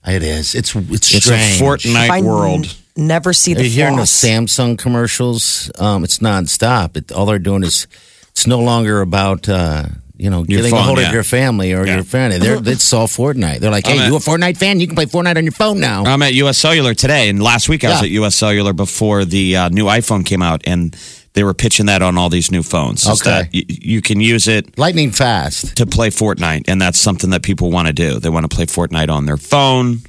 It 0.06 0.23
is. 0.23 0.54
It's 0.54 0.75
it's 0.75 1.14
It's 1.14 1.25
strange. 1.26 1.61
a 1.61 1.64
Fortnite 1.64 2.11
I 2.11 2.18
n- 2.18 2.25
world. 2.25 2.76
never 2.97 3.32
see 3.32 3.54
the 3.54 3.62
You're 3.62 3.71
hearing 3.71 3.97
the. 3.97 4.02
Samsung 4.02 4.76
commercials. 4.78 5.71
Um, 5.78 6.02
it's 6.04 6.18
nonstop. 6.18 6.97
It, 6.97 7.12
all 7.12 7.25
they're 7.26 7.38
doing 7.38 7.62
is 7.62 7.87
it's 8.32 8.46
no 8.46 8.60
longer 8.60 9.00
about 9.00 9.48
uh, 9.48 9.84
you 10.16 10.30
know 10.30 10.44
Your 10.48 10.62
getting 10.62 10.76
a 10.76 10.82
hold 10.82 10.98
yeah. 10.98 11.08
of 11.08 11.14
your 11.14 11.22
family 11.24 11.72
or 11.72 11.86
Yeah. 11.86 11.96
your 11.96 12.04
friend. 12.04 12.32
They're, 12.42 12.58
it's 12.64 12.92
all 12.92 13.06
Fortnite. 13.06 13.58
They're 13.60 13.70
like, 13.70 13.86
I'm 13.88 13.96
hey, 13.96 14.02
at- 14.04 14.08
you 14.08 14.16
a 14.16 14.20
Fortnite 14.20 14.56
fan? 14.56 14.80
You 14.80 14.86
can 14.86 14.96
play 14.96 15.06
Fortnite 15.06 15.36
on 15.36 15.44
your 15.44 15.52
phone 15.52 15.80
now. 15.80 16.04
I'm 16.04 16.22
at 16.22 16.34
US 16.34 16.58
Cellular 16.58 16.94
today, 16.94 17.28
and 17.28 17.42
last 17.42 17.68
week 17.68 17.84
I 17.84 17.88
was 17.90 18.00
Yeah. 18.00 18.04
at 18.06 18.10
US 18.24 18.34
Cellular 18.34 18.72
before 18.72 19.24
the 19.24 19.56
uh, 19.56 19.68
new 19.68 19.86
iPhone 19.86 20.24
came 20.24 20.42
out, 20.42 20.62
and 20.64 20.96
they 21.34 21.44
were 21.44 21.54
pitching 21.54 21.86
that 21.86 22.02
on 22.02 22.18
all 22.18 22.28
these 22.28 22.50
new 22.50 22.62
phones. 22.62 23.02
Is 23.06 23.20
Okay. 23.22 23.30
that 23.30 23.50
y- 23.54 23.64
you 23.68 24.02
can 24.02 24.20
use 24.20 24.48
it 24.48 24.78
Lightning 24.78 25.10
fast. 25.12 25.76
to 25.76 25.86
play 25.86 26.10
Fortnite, 26.10 26.64
and 26.68 26.80
that's 26.80 26.98
something 26.98 27.30
that 27.30 27.42
people 27.42 27.70
want 27.70 27.86
to 27.88 27.92
do. 27.94 28.18
They 28.20 28.28
want 28.28 28.48
to 28.48 28.54
play 28.54 28.66
Fortnite 28.66 29.08
on 29.10 29.24
their 29.26 29.38
phone, 29.38 30.02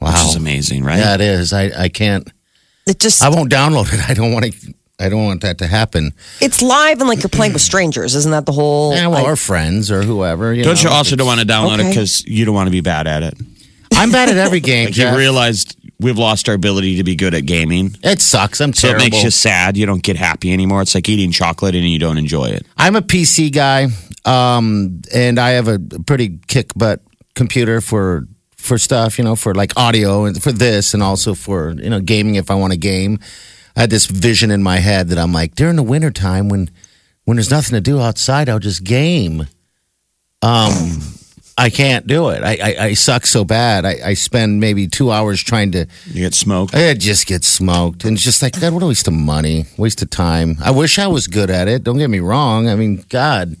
Wow. 0.00 0.12
which 0.12 0.20
is 0.30 0.36
amazing, 0.36 0.84
right? 0.84 0.98
Yeah, 0.98 1.14
it 1.14 1.20
is. 1.22 1.52
I, 1.52 1.70
I 1.84 1.88
can't. 1.88 2.30
It 2.86 2.98
just 3.00 3.22
I 3.22 3.28
won't 3.30 3.50
download 3.52 3.92
it. 3.92 4.00
I 4.10 4.14
don't 4.14 4.32
want 4.32 4.46
to. 4.46 4.74
I 5.00 5.08
don't 5.08 5.24
want 5.24 5.42
that 5.42 5.58
to 5.58 5.66
happen. 5.66 6.12
it's 6.40 6.60
live 6.60 6.98
and 7.00 7.08
like 7.08 7.22
you're 7.22 7.28
playing 7.28 7.52
with 7.52 7.62
strangers. 7.62 8.14
Isn't 8.16 8.32
that 8.32 8.46
the 8.46 8.52
whole? 8.52 8.92
Yeah, 8.94 9.06
well, 9.08 9.18
like- 9.22 9.24
or 9.26 9.36
friends 9.36 9.90
or 9.90 10.02
whoever. 10.02 10.52
You 10.52 10.64
Don't 10.64 10.82
know, 10.82 10.90
you 10.90 10.96
also 10.96 11.14
don't 11.16 11.26
want 11.26 11.40
to 11.40 11.46
download 11.46 11.78
it 11.80 11.88
because 11.88 12.24
you 12.26 12.44
don't 12.44 12.54
want 12.54 12.66
to 12.66 12.72
be 12.72 12.80
bad 12.80 13.06
at 13.06 13.22
it? 13.22 13.34
I'm 13.94 14.10
bad 14.10 14.28
at 14.28 14.36
every 14.36 14.60
game. 14.72 14.86
Like 14.86 14.94
Jeff. 14.94 15.12
you 15.12 15.18
realized 15.18 15.76
we've 16.00 16.18
lost 16.18 16.48
our 16.48 16.54
ability 16.54 16.96
to 16.96 17.04
be 17.04 17.14
good 17.16 17.34
at 17.34 17.46
gaming. 17.46 17.96
it 18.02 18.20
sucks. 18.20 18.60
I'm 18.60 18.72
terrible. 18.72 19.00
So 19.00 19.06
it 19.06 19.10
makes 19.10 19.22
you 19.24 19.30
sad. 19.30 19.76
You 19.76 19.86
don't 19.86 20.02
get 20.02 20.16
happy 20.16 20.52
anymore. 20.52 20.82
It's 20.82 20.94
like 20.94 21.08
eating 21.08 21.30
chocolate 21.32 21.74
and 21.74 21.84
you 21.88 21.98
don't 21.98 22.18
enjoy 22.18 22.46
it. 22.46 22.66
I'm 22.76 22.96
a 22.96 23.02
PC 23.02 23.52
guy, 23.52 23.86
um, 24.24 25.00
and 25.14 25.38
I 25.38 25.50
have 25.50 25.68
a 25.68 25.78
pretty 26.06 26.38
kick 26.48 26.72
butt 26.74 27.00
computer 27.34 27.80
for 27.80 28.26
for 28.56 28.78
stuff, 28.78 29.16
you 29.18 29.24
know, 29.24 29.36
for 29.36 29.54
like 29.54 29.72
audio 29.76 30.24
and 30.24 30.42
for 30.42 30.52
this, 30.52 30.92
and 30.94 31.02
also 31.02 31.34
for 31.34 31.70
you 31.78 31.88
know 31.90 32.00
gaming 32.00 32.34
if 32.34 32.50
I 32.50 32.54
want 32.54 32.72
to 32.72 32.78
game. 32.78 33.20
I 33.78 33.82
had 33.82 33.90
this 33.90 34.06
vision 34.06 34.50
in 34.50 34.60
my 34.60 34.78
head 34.78 35.08
that 35.10 35.18
I'm 35.18 35.32
like 35.32 35.54
during 35.54 35.76
the 35.76 35.84
wintertime 35.84 36.48
when 36.48 36.68
when 37.26 37.36
there's 37.36 37.52
nothing 37.52 37.74
to 37.74 37.80
do 37.80 38.00
outside, 38.00 38.48
I'll 38.48 38.58
just 38.58 38.82
game. 38.82 39.42
Um, 40.42 40.98
I 41.56 41.70
can't 41.70 42.04
do 42.04 42.30
it. 42.30 42.42
I 42.42 42.58
I, 42.60 42.84
I 42.86 42.94
suck 42.94 43.24
so 43.24 43.44
bad. 43.44 43.84
I, 43.86 43.98
I 44.04 44.14
spend 44.14 44.58
maybe 44.58 44.88
two 44.88 45.12
hours 45.12 45.40
trying 45.40 45.70
to. 45.72 45.86
You 46.06 46.14
get 46.24 46.34
smoked. 46.34 46.74
I 46.74 46.92
just 46.94 47.28
get 47.28 47.44
smoked, 47.44 48.04
and 48.04 48.14
it's 48.16 48.24
just 48.24 48.42
like 48.42 48.60
God, 48.60 48.74
what 48.74 48.82
a 48.82 48.86
waste 48.86 49.06
of 49.06 49.14
money, 49.14 49.66
waste 49.76 50.02
of 50.02 50.10
time. 50.10 50.56
I 50.60 50.72
wish 50.72 50.98
I 50.98 51.06
was 51.06 51.28
good 51.28 51.48
at 51.48 51.68
it. 51.68 51.84
Don't 51.84 51.98
get 51.98 52.10
me 52.10 52.18
wrong. 52.18 52.68
I 52.68 52.74
mean, 52.74 53.04
God, 53.08 53.54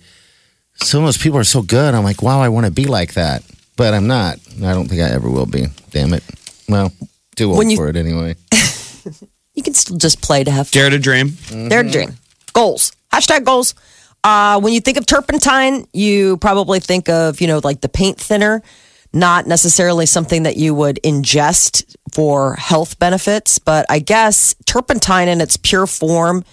some 0.82 1.04
of 1.04 1.06
those 1.06 1.18
people 1.18 1.38
are 1.38 1.44
so 1.44 1.62
good. 1.62 1.94
I'm 1.94 2.02
like, 2.02 2.22
wow, 2.22 2.40
I 2.40 2.48
want 2.48 2.66
to 2.66 2.72
be 2.72 2.86
like 2.86 3.14
that, 3.14 3.44
but 3.76 3.94
I'm 3.94 4.08
not. 4.08 4.38
I 4.64 4.72
don't 4.74 4.88
think 4.88 5.00
I 5.00 5.10
ever 5.10 5.30
will 5.30 5.46
be. 5.46 5.66
Damn 5.92 6.12
it. 6.12 6.24
Well, 6.68 6.90
too 7.36 7.50
old 7.50 7.58
When 7.58 7.70
you- 7.70 7.76
for 7.76 7.88
it 7.88 7.94
anyway. 7.94 8.34
you 9.58 9.62
can 9.64 9.74
still 9.74 9.98
just 9.98 10.22
play 10.22 10.44
to 10.44 10.50
have 10.52 10.68
fun. 10.68 10.80
Dare 10.82 10.90
to 10.90 10.98
dream. 11.00 11.36
Dare 11.50 11.82
to 11.82 11.90
dream. 11.90 12.16
Goals. 12.52 12.92
Hashtag 13.12 13.44
goals. 13.44 13.74
Uh, 14.22 14.60
when 14.60 14.72
you 14.72 14.80
think 14.80 14.96
of 14.96 15.04
turpentine, 15.04 15.84
you 15.92 16.36
probably 16.36 16.78
think 16.78 17.08
of, 17.08 17.40
you 17.40 17.48
know, 17.48 17.60
like 17.64 17.80
the 17.80 17.88
paint 17.88 18.20
thinner, 18.20 18.62
not 19.12 19.48
necessarily 19.48 20.06
something 20.06 20.44
that 20.44 20.56
you 20.56 20.74
would 20.74 21.00
ingest 21.04 21.96
for 22.12 22.54
health 22.54 22.98
benefits. 23.00 23.58
But 23.58 23.84
I 23.90 23.98
guess 23.98 24.54
turpentine 24.64 25.28
in 25.28 25.40
its 25.40 25.56
pure 25.56 25.88
form 25.88 26.44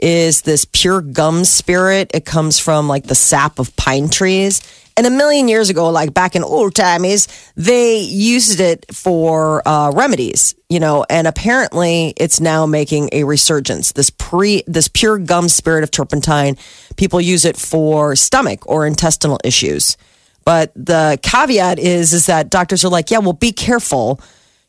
is 0.00 0.42
this 0.42 0.64
pure 0.64 1.02
gum 1.02 1.44
spirit. 1.44 2.10
It 2.14 2.24
comes 2.24 2.58
from 2.58 2.88
like 2.88 3.04
the 3.04 3.14
sap 3.14 3.58
of 3.58 3.76
pine 3.76 4.08
trees. 4.08 4.62
And 4.98 5.06
a 5.06 5.10
million 5.10 5.46
years 5.46 5.70
ago, 5.70 5.90
like 5.90 6.12
back 6.12 6.34
in 6.34 6.42
old 6.42 6.74
times, 6.74 7.28
they 7.54 8.00
used 8.00 8.58
it 8.58 8.84
for 8.92 9.62
uh, 9.66 9.92
remedies, 9.92 10.56
you 10.68 10.80
know, 10.80 11.06
and 11.08 11.28
apparently 11.28 12.12
it's 12.16 12.40
now 12.40 12.66
making 12.66 13.10
a 13.12 13.22
resurgence. 13.22 13.92
This 13.92 14.10
pre, 14.10 14.64
this 14.66 14.88
pure 14.88 15.16
gum 15.18 15.48
spirit 15.48 15.84
of 15.84 15.92
turpentine, 15.92 16.56
people 16.96 17.20
use 17.20 17.44
it 17.44 17.56
for 17.56 18.16
stomach 18.16 18.68
or 18.68 18.88
intestinal 18.88 19.38
issues. 19.44 19.96
But 20.44 20.72
the 20.74 21.20
caveat 21.22 21.78
is, 21.78 22.12
is 22.12 22.26
that 22.26 22.50
doctors 22.50 22.84
are 22.84 22.88
like, 22.88 23.12
yeah, 23.12 23.18
well, 23.18 23.34
be 23.34 23.52
careful. 23.52 24.20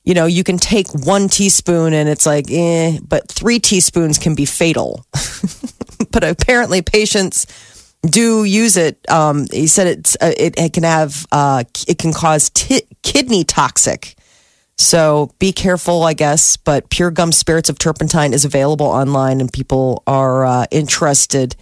You 0.03 0.13
know, 0.13 0.27
you 0.27 0.43
can 0.43 0.59
take 0.59 0.93
one 0.93 1.27
teaspoon 1.27 1.93
and 1.93 2.07
it's 2.07 2.27
like, 2.27 2.51
eh, 2.51 2.99
but 3.01 3.27
three 3.31 3.57
teaspoons 3.57 4.19
can 4.19 4.35
be 4.35 4.45
fatal. 4.45 5.07
but 6.11 6.23
apparently 6.23 6.83
patients 6.83 7.47
do 8.01 8.43
use 8.43 8.77
it. 8.77 9.09
Um, 9.09 9.45
he 9.51 9.67
said 9.67 9.87
it's 9.87 10.15
uh, 10.21 10.33
it, 10.37 10.57
it 10.57 10.73
can 10.73 10.83
have 10.83 11.25
uh, 11.31 11.63
it 11.87 11.97
can 11.97 12.13
cause 12.13 12.49
ti 12.49 12.81
kidney 13.03 13.43
toxic. 13.43 14.15
So 14.77 15.33
be 15.39 15.51
careful, 15.51 16.03
I 16.03 16.13
guess. 16.13 16.55
But 16.55 16.89
Pure 16.89 17.11
Gum 17.11 17.31
Spirits 17.31 17.69
of 17.69 17.77
Turpentine 17.77 18.33
is 18.33 18.45
available 18.45 18.85
online, 18.85 19.41
and 19.41 19.51
people 19.51 20.03
are 20.07 20.45
uh, 20.45 20.65
interested 20.71 21.55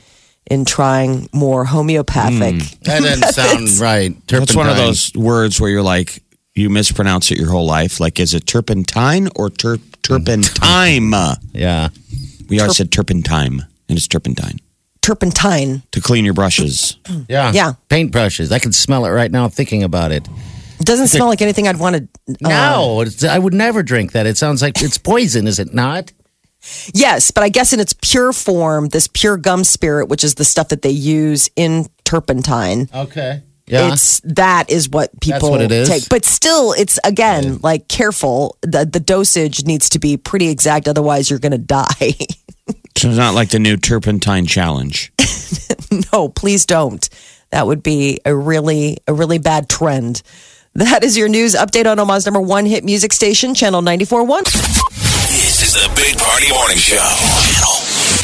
in 0.50 0.65
trying 0.65 1.27
more 1.34 1.65
homeopathic. 1.65 2.60
That 2.82 3.01
doesn't 3.01 3.34
sound 3.34 3.79
right. 3.79 4.15
That's 4.27 4.56
one 4.56 4.70
of 4.70 4.77
those 4.77 5.13
words 5.15 5.60
where 5.60 5.70
you're 5.70 5.82
like, 5.82 6.24
you 6.53 6.70
mispronounce 6.70 7.32
it 7.32 7.38
your 7.39 7.50
whole 7.50 7.65
life. 7.65 8.00
Like, 8.00 8.20
is 8.20 8.34
it 8.34 8.46
turpentine 8.46 9.29
or 9.36 9.50
ter- 9.50 9.77
turpentine? 10.03 11.12
Yeah. 11.53 11.89
we 12.50 12.60
always 12.60 12.77
said 12.77 12.91
turpentine, 12.91 13.65
and 13.89 13.98
it's 13.98 14.08
turpentine 14.08 14.60
Turpentine. 15.08 15.84
to 15.92 16.02
clean 16.02 16.26
your 16.26 16.34
brushes. 16.34 16.98
Yeah. 17.30 17.52
Yeah. 17.54 17.74
Paintbrushes. 17.90 18.52
I 18.52 18.60
can 18.60 18.74
smell 18.74 19.06
it 19.06 19.10
right 19.12 19.32
now 19.32 19.48
thinking 19.48 19.84
about 19.84 20.12
it. 20.12 20.28
It 20.80 20.86
doesn't 20.86 21.08
smell 21.08 21.28
like 21.28 21.42
anything 21.42 21.66
I'd 21.68 21.80
want 21.80 21.96
to. 21.96 22.08
Uh, 22.46 22.50
No, 22.50 23.06
I 23.30 23.40
would 23.40 23.54
never 23.54 23.84
drink 23.84 24.12
that. 24.12 24.26
It 24.28 24.38
sounds 24.38 24.62
like 24.62 24.82
it's 24.82 24.98
poison, 24.98 25.48
is 25.48 25.60
it 25.60 25.74
not? 25.74 26.12
Yes, 26.94 27.32
but 27.32 27.44
I 27.44 27.50
guess 27.50 27.72
in 27.72 27.80
its 27.80 27.94
pure 28.02 28.34
form, 28.34 28.90
this 28.90 29.08
pure 29.08 29.38
gum 29.38 29.64
spirit, 29.64 30.10
which 30.10 30.26
is 30.26 30.36
the 30.36 30.44
stuff 30.44 30.68
that 30.70 30.82
they 30.82 30.90
use 30.90 31.50
in 31.56 31.88
turpentine, 32.04 32.90
Okay. 32.94 33.44
Yeah. 33.66 33.92
it's 33.94 34.20
that 34.22 34.70
is 34.70 34.90
what 34.90 35.18
people 35.22 35.52
what 35.52 35.62
it 35.62 35.72
is? 35.72 35.88
take. 35.90 36.10
But 36.10 36.26
still, 36.26 36.74
it's 36.74 37.00
again 37.04 37.60
like 37.62 37.88
careful. 37.88 38.58
The 38.62 38.86
the 38.86 39.00
dosage 39.00 39.66
needs 39.66 39.90
to 39.90 40.00
be 40.00 40.16
pretty 40.18 40.50
exact, 40.50 40.88
otherwise 40.88 41.30
you're 41.30 41.40
going 41.40 41.52
to 41.54 41.58
die. 41.58 41.86
So 42.98 43.10
it's 43.10 43.18
not 43.18 43.36
like 43.36 43.50
the 43.50 43.60
new 43.60 43.78
turpentine 43.78 44.46
challenge. 44.48 45.12
no, 46.14 46.30
please 46.30 46.66
don't. 46.66 47.08
That 47.52 47.68
would 47.68 47.84
be 47.84 48.20
a 48.26 48.36
really 48.36 48.98
a 49.08 49.14
really 49.14 49.38
bad 49.38 49.70
trend. 49.70 50.22
That 50.74 51.04
is 51.04 51.18
your 51.18 51.30
news 51.30 51.56
update 51.56 51.90
on 51.90 52.00
Omaha's 52.00 52.26
number 52.26 52.42
one 52.42 52.66
hit 52.66 52.84
music 52.84 53.14
station, 53.14 53.54
Channel 53.56 53.82
94.1. 53.82 54.44
This 54.44 55.62
is 55.64 55.74
the 55.74 55.90
Big 55.96 56.18
Party 56.18 56.50
Morning 56.52 56.78
Show. 56.78 56.96
Channel 56.98 57.74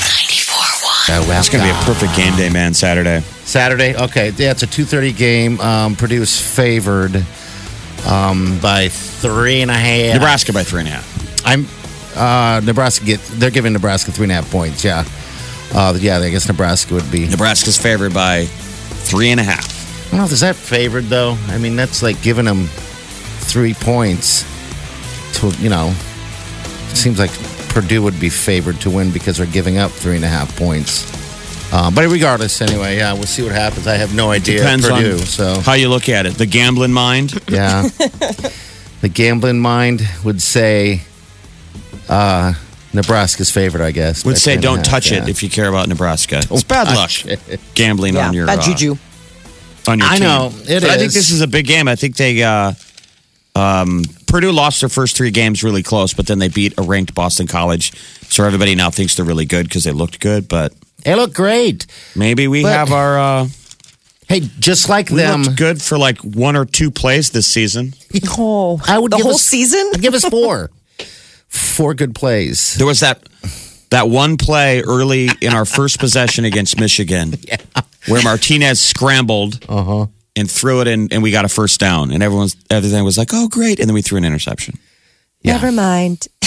94.1. 0.10 1.30
Uh, 1.30 1.40
It's 1.40 1.50
going 1.50 1.64
to 1.64 1.72
be 1.72 1.80
a 1.80 1.84
perfect 1.84 2.16
game 2.16 2.36
day, 2.36 2.50
man, 2.50 2.74
Saturday. 2.74 3.22
Saturday. 3.44 3.96
Okay, 3.96 4.32
yeah, 4.38 4.52
it's 4.52 4.64
a 4.64 4.68
two 4.68 4.86
thirty 4.86 5.12
game. 5.12 5.60
Um, 5.62 5.96
Purdue's 5.96 6.40
favored 6.40 7.24
um, 8.08 8.60
by 8.60 8.90
three 8.90 9.62
and 9.62 9.70
a 9.72 9.76
half. 9.76 10.14
Nebraska 10.16 10.54
by 10.54 10.64
three 10.64 10.80
and 10.82 10.90
a 10.90 10.92
half. 10.92 11.46
I'm 11.46 11.66
uh, 12.16 12.62
Nebraska 12.64 13.06
get. 13.06 13.20
They're 13.34 13.52
giving 13.52 13.74
Nebraska 13.74 14.12
three 14.12 14.26
and 14.26 14.32
a 14.32 14.36
half 14.36 14.50
points. 14.52 14.84
Yeah, 14.84 15.06
uh, 15.74 15.98
yeah. 16.00 16.18
I 16.18 16.30
guess 16.30 16.48
Nebraska 16.48 16.94
would 16.94 17.12
be. 17.12 17.28
Nebraska's 17.28 17.78
favored 17.78 18.14
by 18.14 18.46
three 18.46 19.30
and 19.30 19.40
a 19.40 19.44
half. 19.44 20.10
don't 20.12 20.20
know 20.20 20.26
is 20.26 20.42
that 20.42 20.56
favored 20.56 21.06
though. 21.06 21.38
I 21.48 21.58
mean, 21.58 21.76
that's 21.76 22.04
like 22.04 22.22
giving 22.22 22.46
them 22.46 22.66
three 23.40 23.74
points. 23.74 24.46
To 25.40 25.50
you 25.60 25.70
know, 25.70 25.94
it 26.90 26.96
seems 26.96 27.20
like 27.20 27.32
Purdue 27.70 28.04
would 28.04 28.20
be 28.20 28.30
favored 28.30 28.80
to 28.82 28.90
win 28.90 29.12
because 29.12 29.38
they're 29.38 29.48
giving 29.48 29.78
up 29.78 29.92
three 29.92 30.16
and 30.16 30.26
a 30.26 30.28
half 30.28 30.56
points. 30.58 31.12
Uh, 31.74 31.90
but 31.90 32.08
regardless, 32.08 32.62
anyway, 32.62 32.98
yeah, 32.98 33.14
we'll 33.14 33.24
see 33.24 33.42
what 33.42 33.52
happens. 33.52 33.88
I 33.88 33.96
have 33.96 34.14
no 34.14 34.30
idea. 34.30 34.60
Depends 34.60 34.88
Purdue, 34.88 35.14
on 35.14 35.18
so 35.18 35.60
how 35.62 35.74
you 35.74 35.90
look 35.90 36.08
at 36.08 36.28
it. 36.28 36.36
The 36.36 36.46
gambling 36.46 36.94
mind. 36.94 37.34
Yeah. 37.48 37.82
the 39.02 39.10
gambling 39.12 39.60
mind 39.60 40.08
would 40.24 40.40
say 40.40 41.02
uh, 42.10 42.54
Nebraska's 42.94 43.50
favorite, 43.52 43.84
I 43.84 43.92
guess. 43.92 44.24
would 44.26 44.38
say 44.38 44.52
three 44.52 44.54
and 44.56 44.64
a 44.64 44.68
don't 44.68 44.78
half, 44.78 44.86
touch 44.88 45.12
yeah. 45.12 45.24
it 45.24 45.30
if 45.30 45.42
you 45.44 45.50
care 45.50 45.68
about 45.68 45.88
Nebraska. 45.88 46.42
it's 46.50 46.64
bad 46.64 46.88
luck 46.96 47.12
it. 47.26 47.60
gambling 47.76 48.16
Yeah, 48.16 48.28
on 48.28 48.34
your 48.34 48.46
bad 48.48 48.60
uh, 48.60 48.62
juju. 48.62 48.96
on 49.88 50.00
your 50.00 50.08
I 50.08 50.18
team. 50.18 50.24
know, 50.28 50.52
it 50.68 50.82
But 50.82 50.90
I 50.92 50.98
think 50.98 51.08
is. 51.08 51.14
this 51.16 51.30
is 51.32 51.42
a 51.42 51.48
big 51.48 51.66
game. 51.68 51.88
I 51.88 51.96
think 51.96 52.16
they 52.18 52.44
uh, 52.44 52.74
um, 53.56 54.04
Purdue 54.28 54.52
lost 54.52 54.80
their 54.82 54.90
first 54.90 55.16
three 55.18 55.32
games 55.32 55.64
really 55.64 55.84
close, 55.84 56.14
but 56.14 56.28
then 56.28 56.40
they 56.40 56.48
beat 56.50 56.74
a 56.78 56.82
ranked 56.82 57.14
Boston 57.14 57.48
College. 57.48 57.94
So 58.30 58.44
everybody 58.44 58.76
now 58.76 58.90
thinks 58.90 59.16
they're 59.16 59.26
really 59.26 59.46
good 59.46 59.68
because 59.68 59.84
they 59.84 59.92
looked 59.92 60.20
good. 60.20 60.48
But 60.48 60.74
They 61.04 61.16
look 61.16 61.34
great. 61.34 61.86
maybe 62.16 62.48
we 62.48 62.64
But- 62.64 62.74
have 62.74 62.92
our 62.92 63.20
uh, 63.20 63.48
Hey, 64.28 64.40
just 64.58 64.88
like 64.88 65.10
we 65.10 65.18
them, 65.18 65.44
looked 65.44 65.58
good 65.58 65.82
for 65.82 65.98
like 65.98 66.18
one 66.20 66.56
or 66.56 66.66
two 66.66 66.90
plays 66.90 67.32
this 67.32 67.46
season. 67.46 67.94
Oh, 68.38 68.80
I 68.88 68.98
would 68.98 69.12
the 69.12 69.18
give 69.18 69.26
whole 69.26 69.36
us, 69.36 69.42
season. 69.42 69.92
I'd 69.94 70.02
give 70.02 70.14
us 70.14 70.24
four. 70.26 70.70
four 71.54 71.94
good 71.94 72.14
plays. 72.16 72.76
There 72.76 72.88
was 72.88 73.00
that 73.02 73.24
that 73.90 74.10
one 74.10 74.38
play 74.38 74.82
early 74.82 75.30
in 75.42 75.54
our 75.54 75.66
first 75.66 76.00
possession 76.00 76.46
against 76.46 76.80
Michigan 76.80 77.36
where 78.08 78.24
Martinez 78.24 78.80
scrambled 78.82 79.64
Uh-huh. 79.70 80.08
and 80.36 80.50
threw 80.50 80.82
it 80.82 80.88
in, 80.88 81.10
and 81.12 81.22
we 81.22 81.30
got 81.32 81.46
a 81.46 81.50
first 81.50 81.80
down, 81.80 82.12
and 82.12 82.24
everyone's 82.24 82.56
everything 82.70 83.04
was 83.04 83.18
like, 83.18 83.30
"Oh, 83.34 83.48
great!" 83.48 83.80
And 83.80 83.88
then 83.88 83.94
we 83.94 84.02
threw 84.02 84.18
an 84.18 84.26
interception. 84.26 84.80
Yeah. 85.42 85.54
Never 85.54 85.72
mind. 85.72 86.28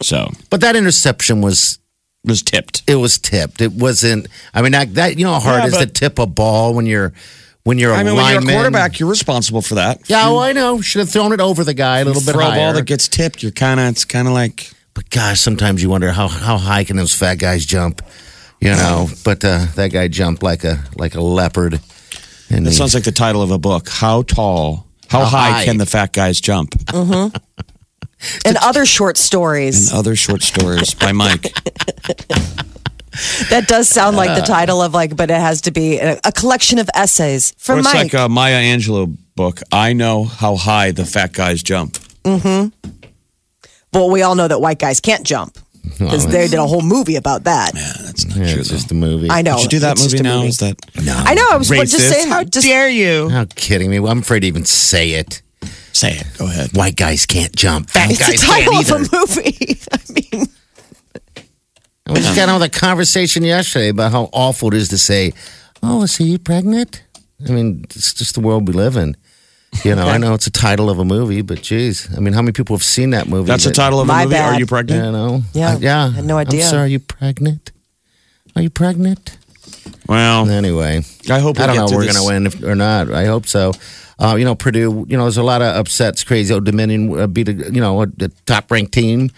So 0.00 0.30
But 0.50 0.60
that 0.60 0.76
interception 0.76 1.40
was 1.40 1.78
it 2.24 2.28
was 2.30 2.42
tipped. 2.42 2.82
it 2.86 2.96
was 2.96 3.18
tipped. 3.18 3.60
It 3.60 3.72
wasn't. 3.72 4.28
I 4.54 4.62
mean, 4.62 4.72
that, 4.72 4.94
that 4.94 5.18
you 5.18 5.24
know 5.24 5.32
how 5.34 5.40
hard 5.40 5.60
Yeah, 5.62 5.66
it 5.66 5.72
is 5.72 5.78
to 5.78 5.86
tip 5.86 6.18
a 6.20 6.26
ball 6.26 6.72
when 6.74 6.86
you're 6.86 7.12
when 7.68 7.78
you're 7.78 7.92
a 7.92 7.96
I 7.96 8.02
mean, 8.02 8.14
when 8.16 8.24
you're 8.24 8.32
a 8.32 8.34
lineman. 8.40 8.54
quarterback, 8.54 8.98
you're 8.98 9.10
responsible 9.10 9.60
for 9.60 9.74
that. 9.74 10.08
Yeah, 10.08 10.24
well, 10.28 10.38
I 10.38 10.52
know. 10.52 10.80
Should 10.80 11.00
have 11.00 11.10
thrown 11.10 11.32
it 11.34 11.40
over 11.40 11.64
the 11.64 11.74
guy 11.74 11.98
a 11.98 12.04
little 12.06 12.22
bit 12.22 12.32
throw 12.32 12.46
a 12.46 12.50
higher. 12.50 12.56
ball 12.58 12.72
that 12.72 12.86
gets 12.86 13.08
tipped. 13.08 13.42
You're 13.42 13.52
kind 13.52 13.78
of 13.78 13.88
it's 13.88 14.06
kind 14.06 14.26
of 14.26 14.32
like 14.32 14.70
but 14.94 15.10
gosh, 15.10 15.38
sometimes 15.40 15.82
you 15.82 15.90
wonder 15.90 16.10
how 16.10 16.28
how 16.28 16.56
high 16.56 16.84
can 16.84 16.96
those 16.96 17.14
fat 17.14 17.34
guys 17.34 17.66
jump? 17.66 18.00
You 18.60 18.70
know, 18.70 19.08
but 19.22 19.44
uh, 19.44 19.66
that 19.76 19.92
guy 19.92 20.08
jumped 20.08 20.42
like 20.42 20.64
a 20.64 20.82
like 20.96 21.14
a 21.14 21.20
leopard. 21.20 21.80
And 22.50 22.64
that 22.66 22.70
he- 22.70 22.76
sounds 22.76 22.94
like 22.94 23.04
the 23.04 23.12
title 23.12 23.42
of 23.42 23.50
a 23.50 23.58
book. 23.58 23.88
How 23.90 24.22
tall? 24.22 24.86
How, 25.08 25.20
How 25.20 25.24
high, 25.26 25.50
high? 25.50 25.64
can 25.66 25.76
the 25.76 25.86
fat 25.86 26.12
guys 26.12 26.40
jump? 26.40 26.74
And 28.44 28.56
other 28.56 28.84
short 28.84 29.16
stories. 29.16 29.90
And 29.92 29.98
other 29.98 30.16
short 30.16 30.42
stories 30.42 30.92
by 30.92 31.12
Mike. 31.12 31.52
That 33.50 33.66
does 33.68 33.88
sound 33.88 34.16
like 34.16 34.38
the 34.38 34.46
title 34.46 34.80
of 34.82 34.94
like, 34.94 35.16
but 35.16 35.30
it 35.30 35.40
has 35.40 35.60
to 35.62 35.70
be 35.70 35.98
a, 35.98 36.18
a 36.24 36.32
collection 36.32 36.78
of 36.78 36.88
essays 36.94 37.52
Or 37.52 37.54
from 37.58 37.78
it's 37.80 37.84
Mike. 37.94 38.12
like 38.12 38.14
a 38.14 38.28
Maya 38.28 38.60
Angelou 38.60 39.16
book. 39.34 39.60
I 39.72 39.92
know 39.92 40.24
how 40.24 40.56
high 40.56 40.90
the 40.92 41.04
fat 41.04 41.32
guys 41.32 41.62
jump. 41.62 41.94
Mm-hmm. 42.24 42.68
Well, 43.92 44.10
we 44.10 44.22
all 44.22 44.34
know 44.34 44.48
that 44.48 44.60
white 44.60 44.78
guys 44.78 45.00
can't 45.00 45.24
jump 45.24 45.58
because 45.98 46.26
they 46.26 46.46
did 46.48 46.58
a 46.58 46.66
whole 46.66 46.82
movie 46.82 47.16
about 47.16 47.44
that. 47.44 47.72
Yeah, 47.74 47.92
that's 48.04 48.26
not 48.26 48.36
yeah, 48.36 48.52
true. 48.52 48.60
it's 48.60 48.68
though. 48.68 48.76
just 48.76 48.90
a 48.90 48.94
movie. 48.94 49.28
I 49.30 49.42
know. 49.42 49.56
Did 49.56 49.62
you 49.64 49.68
do 49.70 49.78
that 49.80 49.92
It's 49.92 50.02
just 50.02 50.14
movie 50.14 50.20
a 50.28 50.30
now? 50.30 50.36
movie. 50.38 50.48
Is 50.48 50.58
that 50.58 50.76
I 51.26 51.34
know. 51.34 51.46
I 51.50 51.56
was 51.56 51.70
racist? 51.70 51.90
just 51.92 52.08
saying. 52.10 52.28
How 52.28 52.44
just, 52.44 52.66
dare 52.66 52.88
you? 52.88 53.28
How 53.30 53.46
kidding 53.54 53.90
me? 53.90 53.96
I'm 53.96 54.18
afraid 54.18 54.40
to 54.40 54.46
even 54.46 54.64
say 54.66 55.10
it. 55.12 55.40
Say 55.92 56.12
it. 56.12 56.26
Go 56.38 56.46
ahead. 56.46 56.76
White 56.76 56.96
guys 56.96 57.24
can't 57.26 57.54
jump. 57.56 57.88
Fat 57.90 58.10
It's 58.10 58.18
the 58.18 58.32
guys 58.32 58.40
title 58.42 58.72
can't 58.74 58.90
of 58.90 59.00
either. 59.00 59.16
a 59.16 59.20
movie. 59.20 59.78
I 59.92 60.36
mean, 60.36 60.46
We 62.08 62.20
just 62.20 62.36
got 62.36 62.48
on 62.48 62.60
the 62.60 62.68
conversation 62.68 63.42
yesterday 63.44 63.88
about 63.88 64.12
how 64.12 64.30
awful 64.32 64.68
it 64.68 64.74
is 64.74 64.88
to 64.88 64.98
say, 64.98 65.32
"Oh, 65.82 66.02
is 66.02 66.16
he 66.16 66.38
pregnant?" 66.38 67.02
I 67.46 67.52
mean, 67.52 67.84
it's 67.84 68.14
just 68.14 68.34
the 68.34 68.40
world 68.40 68.66
we 68.66 68.74
live 68.74 68.96
in. 68.96 69.16
You 69.84 69.94
know, 69.94 70.08
I 70.08 70.16
know 70.16 70.32
it's 70.34 70.46
a 70.46 70.50
title 70.50 70.88
of 70.88 70.98
a 70.98 71.04
movie, 71.04 71.42
but 71.42 71.60
geez, 71.62 72.08
I 72.16 72.20
mean, 72.20 72.32
how 72.32 72.40
many 72.40 72.52
people 72.52 72.74
have 72.74 72.82
seen 72.82 73.10
that 73.10 73.28
movie? 73.28 73.46
That's 73.48 73.64
the 73.64 73.70
that- 73.70 73.76
title 73.76 74.00
of 74.00 74.08
a 74.08 74.12
My 74.12 74.24
movie. 74.24 74.34
bad. 74.36 74.54
Are 74.54 74.58
you 74.58 74.66
pregnant? 74.66 75.04
You 75.04 75.12
know, 75.12 75.42
Yeah, 75.52 75.72
I- 75.74 75.76
yeah. 75.76 76.04
I 76.06 76.10
had 76.10 76.24
no 76.24 76.38
idea. 76.38 76.64
I'm 76.64 76.70
sorry, 76.70 76.82
are 76.84 76.86
you 76.86 76.98
pregnant? 77.00 77.70
Are 78.56 78.62
you 78.62 78.70
pregnant? 78.70 79.36
Well, 80.08 80.48
Anyway, 80.48 81.04
I 81.30 81.38
hope 81.38 81.58
we 81.58 81.64
I 81.64 81.66
don't 81.66 81.76
get 81.76 81.80
know 81.80 81.84
if 81.84 81.90
through 81.90 81.98
we're 81.98 82.04
this. 82.06 82.16
going 82.18 82.26
to 82.26 82.34
win 82.34 82.46
if, 82.46 82.62
or 82.64 82.74
not. 82.74 83.12
I 83.12 83.26
hope 83.26 83.46
so. 83.46 83.72
Uh, 84.18 84.34
you 84.38 84.44
know, 84.44 84.54
Purdue. 84.54 85.04
You 85.08 85.16
know, 85.18 85.24
there's 85.24 85.36
a 85.36 85.42
lot 85.42 85.60
of 85.60 85.76
upsets. 85.76 86.24
Crazy. 86.24 86.52
old 86.52 86.64
Dominion 86.64 87.20
uh, 87.20 87.26
beat 87.26 87.48
a 87.48 87.52
you 87.52 87.80
know 87.80 88.02
a, 88.02 88.06
a 88.20 88.28
top 88.46 88.70
ranked 88.70 88.92
team. 88.92 89.30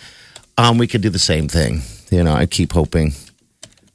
Um, 0.57 0.79
we 0.79 0.87
could 0.87 1.03
do 1.03 1.11
the 1.11 1.19
same 1.19 1.49
thing. 1.49 1.83
You 2.11 2.23
know, 2.25 2.33
I 2.35 2.47
keep 2.47 2.73
hoping. 2.73 3.13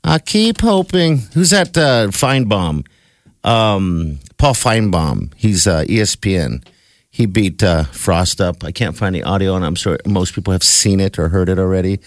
I 0.03 0.19
keep 0.19 0.61
hoping. 0.61 1.19
Who's 1.33 1.49
that? 1.49 1.75
Uh, 1.77 2.07
Finebaum. 2.07 2.85
Um, 3.43 4.19
Paul 4.37 4.53
Finebaum. 4.53 5.33
He's 5.35 5.67
uh, 5.67 5.83
ESPN. 5.87 6.65
He 7.09 7.25
beat 7.25 7.63
uh, 7.63 7.83
Frost 7.85 8.41
up. 8.41 8.63
I 8.63 8.71
can't 8.71 8.95
find 8.97 9.15
the 9.15 9.23
audio, 9.23 9.55
and 9.55 9.65
I'm 9.65 9.75
sure 9.75 9.97
most 10.05 10.33
people 10.35 10.53
have 10.53 10.63
seen 10.63 10.99
it 10.99 11.17
or 11.17 11.29
heard 11.29 11.49
it 11.49 11.59
already. 11.59 11.99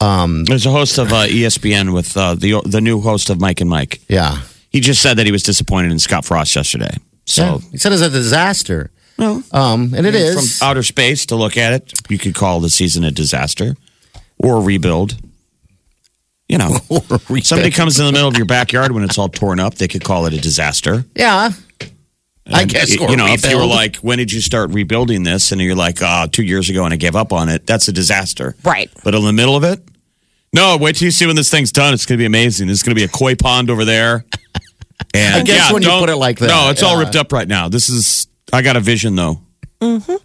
There's 0.00 0.64
a 0.66 0.70
host 0.70 0.98
of 0.98 1.12
uh, 1.12 1.26
ESPN 1.26 1.92
with 1.92 2.16
uh, 2.16 2.34
the 2.34 2.60
the 2.64 2.80
new 2.80 3.00
host 3.00 3.30
of 3.30 3.40
Mike 3.40 3.60
and 3.60 3.68
Mike. 3.68 4.00
Yeah. 4.08 4.40
He 4.70 4.80
just 4.80 5.02
said 5.02 5.16
that 5.18 5.26
he 5.26 5.32
was 5.32 5.42
disappointed 5.42 5.90
in 5.92 5.98
Scott 5.98 6.24
Frost 6.24 6.54
yesterday. 6.54 6.94
So 7.24 7.42
yeah. 7.42 7.58
He 7.72 7.78
said 7.78 7.92
it's 7.92 8.02
a 8.02 8.10
disaster. 8.10 8.90
Well, 9.18 9.42
Um, 9.52 9.92
and 9.96 10.06
it 10.06 10.14
is. 10.14 10.58
from 10.58 10.68
outer 10.68 10.82
space 10.84 11.26
to 11.26 11.36
look 11.36 11.56
at 11.56 11.72
it, 11.72 11.92
you 12.08 12.18
could 12.18 12.34
call 12.34 12.60
the 12.60 12.70
season 12.70 13.02
a 13.02 13.10
disaster 13.10 13.76
or 14.38 14.58
a 14.58 14.60
rebuild. 14.60 15.16
You 16.48 16.58
know, 16.58 16.78
somebody 17.42 17.70
comes 17.70 17.98
in 18.00 18.06
the 18.06 18.12
middle 18.12 18.28
of 18.28 18.36
your 18.36 18.46
backyard 18.46 18.92
when 18.92 19.04
it's 19.04 19.18
all 19.18 19.28
torn 19.28 19.60
up, 19.60 19.74
they 19.74 19.88
could 19.88 20.02
call 20.02 20.26
it 20.26 20.32
a 20.32 20.40
disaster. 20.40 21.04
Yeah. 21.14 21.50
I 22.50 22.62
And, 22.62 22.70
guess. 22.70 22.94
you 22.94 23.06
or 23.06 23.14
know, 23.16 23.26
if 23.26 23.44
you 23.48 23.58
were 23.58 23.66
like, 23.66 23.96
when 23.96 24.16
did 24.16 24.32
you 24.32 24.40
start 24.40 24.70
rebuilding 24.70 25.22
this? 25.24 25.52
And 25.52 25.60
you're 25.60 25.74
like, 25.74 25.98
oh, 26.00 26.26
two 26.32 26.42
years 26.42 26.70
ago 26.70 26.84
and 26.86 26.94
I 26.94 26.96
gave 26.96 27.14
up 27.14 27.32
on 27.34 27.50
it. 27.50 27.66
That's 27.66 27.88
a 27.88 27.92
disaster. 27.92 28.56
Right. 28.64 28.90
But 29.04 29.14
in 29.14 29.22
the 29.24 29.32
middle 29.34 29.54
of 29.56 29.64
it, 29.64 29.80
no, 30.54 30.78
wait 30.78 30.96
till 30.96 31.04
you 31.04 31.10
see 31.12 31.26
when 31.26 31.36
this 31.36 31.50
thing's 31.50 31.70
done. 31.72 31.92
It's 31.92 32.06
going 32.06 32.16
to 32.16 32.22
be 32.22 32.26
amazing. 32.26 32.68
There's 32.68 32.82
going 32.82 32.96
to 32.96 32.98
be 32.98 33.04
a 33.04 33.08
koi 33.08 33.34
pond 33.34 33.68
over 33.70 33.84
there. 33.84 34.24
And 35.14 35.36
I 35.36 35.42
guess 35.42 35.68
yeah, 35.68 35.72
when 35.72 35.82
you 35.82 35.90
put 35.90 36.08
it 36.10 36.16
like 36.16 36.38
that, 36.40 36.48
No, 36.48 36.70
it's 36.70 36.82
all 36.82 36.98
ripped 36.98 37.14
up 37.16 37.32
right 37.32 37.46
now. 37.46 37.68
This 37.68 37.88
is, 37.88 38.26
I 38.52 38.62
got 38.62 38.76
a 38.76 38.80
vision 38.80 39.14
though. 39.14 39.40
Mm-hmm. 39.80 40.16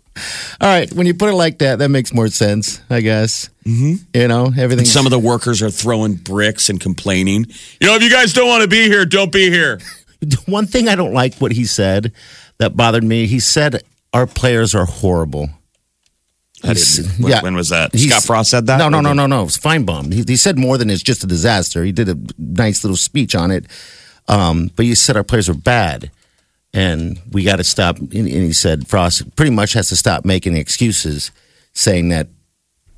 All 0.61 0.69
right, 0.69 0.91
when 0.93 1.07
you 1.07 1.13
put 1.13 1.29
it 1.29 1.35
like 1.35 1.59
that, 1.59 1.79
that 1.79 1.89
makes 1.89 2.13
more 2.13 2.27
sense, 2.27 2.81
I 2.89 3.01
guess. 3.01 3.49
Mm-hmm. 3.65 3.93
You 4.13 4.27
know, 4.27 4.51
everything. 4.55 4.85
Some 4.85 5.05
of 5.05 5.11
the 5.11 5.19
workers 5.19 5.61
are 5.61 5.71
throwing 5.71 6.15
bricks 6.15 6.69
and 6.69 6.79
complaining. 6.79 7.45
You 7.81 7.87
know, 7.87 7.95
if 7.95 8.03
you 8.03 8.11
guys 8.11 8.33
don't 8.33 8.47
want 8.47 8.61
to 8.61 8.67
be 8.67 8.83
here, 8.83 9.05
don't 9.05 9.31
be 9.31 9.49
here. 9.49 9.79
one 10.45 10.67
thing 10.67 10.87
I 10.87 10.95
don't 10.95 11.13
like 11.13 11.35
what 11.35 11.51
he 11.51 11.65
said 11.65 12.11
that 12.59 12.77
bothered 12.77 13.03
me. 13.03 13.27
He 13.27 13.39
said 13.39 13.83
our 14.13 14.27
players 14.27 14.75
are 14.75 14.85
horrible. 14.85 15.49
When, 17.19 17.29
yeah. 17.29 17.41
when 17.41 17.55
was 17.55 17.69
that? 17.69 17.97
Scott 17.97 18.23
Frost 18.23 18.51
said 18.51 18.67
that? 18.67 18.77
No, 18.77 18.87
no, 18.87 19.01
no, 19.01 19.11
no, 19.11 19.27
no. 19.27 19.43
It's 19.43 19.57
Finebaum. 19.57 20.13
He, 20.13 20.23
he 20.25 20.37
said 20.37 20.57
more 20.57 20.77
than 20.77 20.89
it's 20.89 21.03
just 21.03 21.23
a 21.23 21.27
disaster. 21.27 21.83
He 21.83 21.91
did 21.91 22.07
a 22.07 22.17
nice 22.37 22.85
little 22.85 22.95
speech 22.95 23.35
on 23.35 23.51
it. 23.51 23.65
Um, 24.29 24.71
but 24.75 24.85
he 24.85 24.95
said 24.95 25.17
our 25.17 25.25
players 25.25 25.49
are 25.49 25.53
bad, 25.53 26.09
and 26.73 27.19
we 27.31 27.43
got 27.43 27.57
to 27.57 27.63
stop. 27.63 27.97
And, 27.97 28.11
he 28.11 28.53
said 28.53 28.87
Frost 28.87 29.35
pretty 29.35 29.51
much 29.51 29.73
has 29.73 29.89
to 29.89 29.95
stop 29.95 30.25
making 30.25 30.55
excuses, 30.55 31.31
saying 31.73 32.09
that 32.09 32.27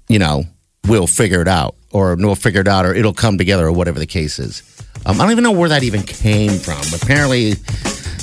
you 0.08 0.20
know 0.20 0.46
we'll 0.88 1.08
figure 1.08 1.42
it 1.42 1.48
out, 1.48 1.76
or 1.92 2.16
we'll 2.16 2.36
figure 2.36 2.62
it 2.62 2.68
out, 2.68 2.86
or 2.86 2.94
it'll 2.94 3.14
come 3.14 3.38
together, 3.38 3.66
or 3.68 3.72
whatever 3.72 4.00
the 4.00 4.06
case 4.06 4.40
is. 4.40 4.64
Um, 5.06 5.20
I 5.20 5.24
don't 5.24 5.32
even 5.32 5.44
know 5.44 5.52
where 5.52 5.70
that 5.70 5.84
even 5.84 6.02
came 6.04 6.58
from. 6.58 6.82
Apparently, 7.00 7.54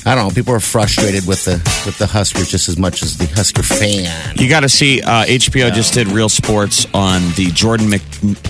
I 0.05 0.15
don't 0.17 0.29
know. 0.29 0.35
People 0.35 0.55
are 0.55 0.59
frustrated 0.61 1.27
with 1.29 1.45
the 1.45 1.53
with 1.87 1.97
the 1.99 2.07
Huskers 2.07 2.51
just 2.51 2.69
as 2.69 2.77
much 2.79 3.03
as 3.03 3.17
the 3.19 3.27
Husker 3.27 3.62
fan. 3.62 4.35
You 4.37 4.49
got 4.49 4.61
to 4.61 4.69
see 4.69 5.01
uh, 5.03 5.25
HBO 5.27 5.73
just 5.73 5.95
did 5.95 6.09
Real 6.09 6.29
Sports 6.29 6.87
on 6.95 7.21
the 7.37 7.51
Jordan 7.53 7.88
Mc, 7.91 8.03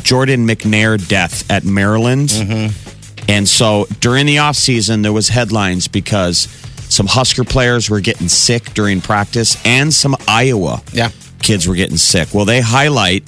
Jordan 0.02 0.46
McNair 0.46 0.96
death 1.08 1.50
at 1.50 1.64
Maryland, 1.64 2.28
Mm-hmm. 2.30 3.30
and 3.30 3.46
so 3.48 3.86
during 4.00 4.24
the 4.26 4.38
off 4.38 4.56
season 4.56 5.02
there 5.02 5.12
was 5.12 5.28
headlines 5.28 5.86
because 5.88 6.48
some 6.92 7.06
Husker 7.06 7.42
players 7.44 7.88
were 7.88 8.00
getting 8.00 8.28
sick 8.28 8.74
during 8.74 9.00
practice, 9.00 9.56
and 9.64 9.92
some 9.94 10.14
Iowa 10.28 10.82
Yeah. 10.92 11.08
kids 11.40 11.66
were 11.66 11.74
getting 11.74 11.96
sick. 11.96 12.28
Well, 12.34 12.44
they 12.44 12.60
highlight 12.60 13.24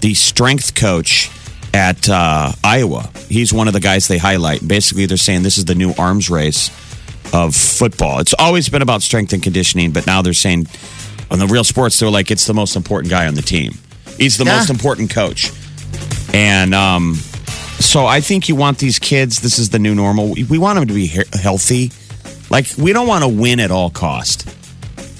the 0.00 0.12
strength 0.14 0.74
coach 0.74 1.30
at 1.72 2.08
uh, 2.08 2.50
Iowa. 2.64 3.08
He's 3.28 3.52
one 3.52 3.68
of 3.68 3.74
the 3.74 3.80
guys 3.80 4.08
they 4.08 4.18
highlight. 4.18 4.66
Basically, 4.66 5.06
they're 5.06 5.16
saying 5.16 5.44
this 5.44 5.56
is 5.56 5.66
the 5.66 5.76
new 5.76 5.94
arms 5.96 6.28
race 6.28 6.68
of 7.32 7.54
football. 7.54 8.18
It's 8.18 8.34
always 8.38 8.68
been 8.68 8.82
about 8.82 9.02
strength 9.02 9.32
and 9.32 9.42
conditioning, 9.42 9.92
but 9.92 10.04
now 10.06 10.20
they're 10.20 10.32
saying 10.32 10.66
on 11.30 11.38
the 11.38 11.46
real 11.46 11.64
sports, 11.64 11.98
they're 12.00 12.10
like, 12.10 12.32
it's 12.32 12.46
the 12.46 12.54
most 12.54 12.74
important 12.74 13.10
guy 13.10 13.26
on 13.28 13.34
the 13.34 13.42
team. 13.42 13.74
He's 14.18 14.36
the 14.36 14.44
Yeah. 14.44 14.56
most 14.56 14.68
important 14.70 15.10
coach. 15.10 15.52
And 16.34 16.74
um, 16.74 17.14
so 17.78 18.04
I 18.06 18.20
think 18.20 18.48
you 18.48 18.56
want 18.56 18.78
these 18.78 18.98
kids, 18.98 19.40
this 19.40 19.58
is 19.60 19.70
the 19.70 19.78
new 19.78 19.94
normal. 19.94 20.34
We- 20.48 20.58
want 20.58 20.76
them 20.78 20.88
to 20.88 20.94
be 20.94 21.06
he- 21.06 21.22
healthy. 21.40 21.92
Like, 22.50 22.66
we 22.78 22.92
don't 22.92 23.06
want 23.08 23.24
to 23.24 23.28
win 23.28 23.60
at 23.60 23.70
all 23.70 23.90
cost. 23.90 24.48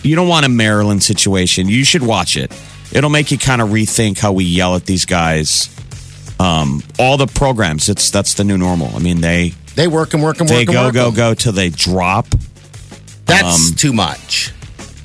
You 0.04 0.14
don't 0.14 0.28
want 0.28 0.46
a 0.46 0.48
Maryland 0.48 1.02
situation. 1.02 1.68
You 1.68 1.84
should 1.84 2.02
watch 2.02 2.36
it. 2.36 2.52
It'll 2.92 3.10
make 3.10 3.30
you 3.30 3.38
kind 3.38 3.60
of 3.60 3.70
rethink 3.70 4.18
how 4.18 4.32
we 4.32 4.44
yell 4.44 4.76
at 4.76 4.86
these 4.86 5.04
guys. 5.04 5.68
Um, 6.38 6.82
all 6.98 7.16
the 7.16 7.26
programs, 7.26 7.88
it's 7.88 8.10
that's 8.10 8.34
the 8.34 8.44
new 8.44 8.58
normal. 8.58 8.94
I 8.94 8.98
mean, 9.00 9.20
they 9.20 9.54
They 9.74 9.88
work 9.88 10.14
and 10.14 10.22
work 10.22 10.38
and 10.40 10.48
they 10.48 10.58
work 10.58 10.68
and 10.68 10.72
go 10.74 10.84
work 10.84 10.94
go 10.94 11.10
go 11.10 11.34
till 11.34 11.52
they 11.52 11.70
drop. 11.70 12.26
That's 13.24 13.70
Um, 13.70 13.76
too 13.76 13.92
much. 13.92 14.52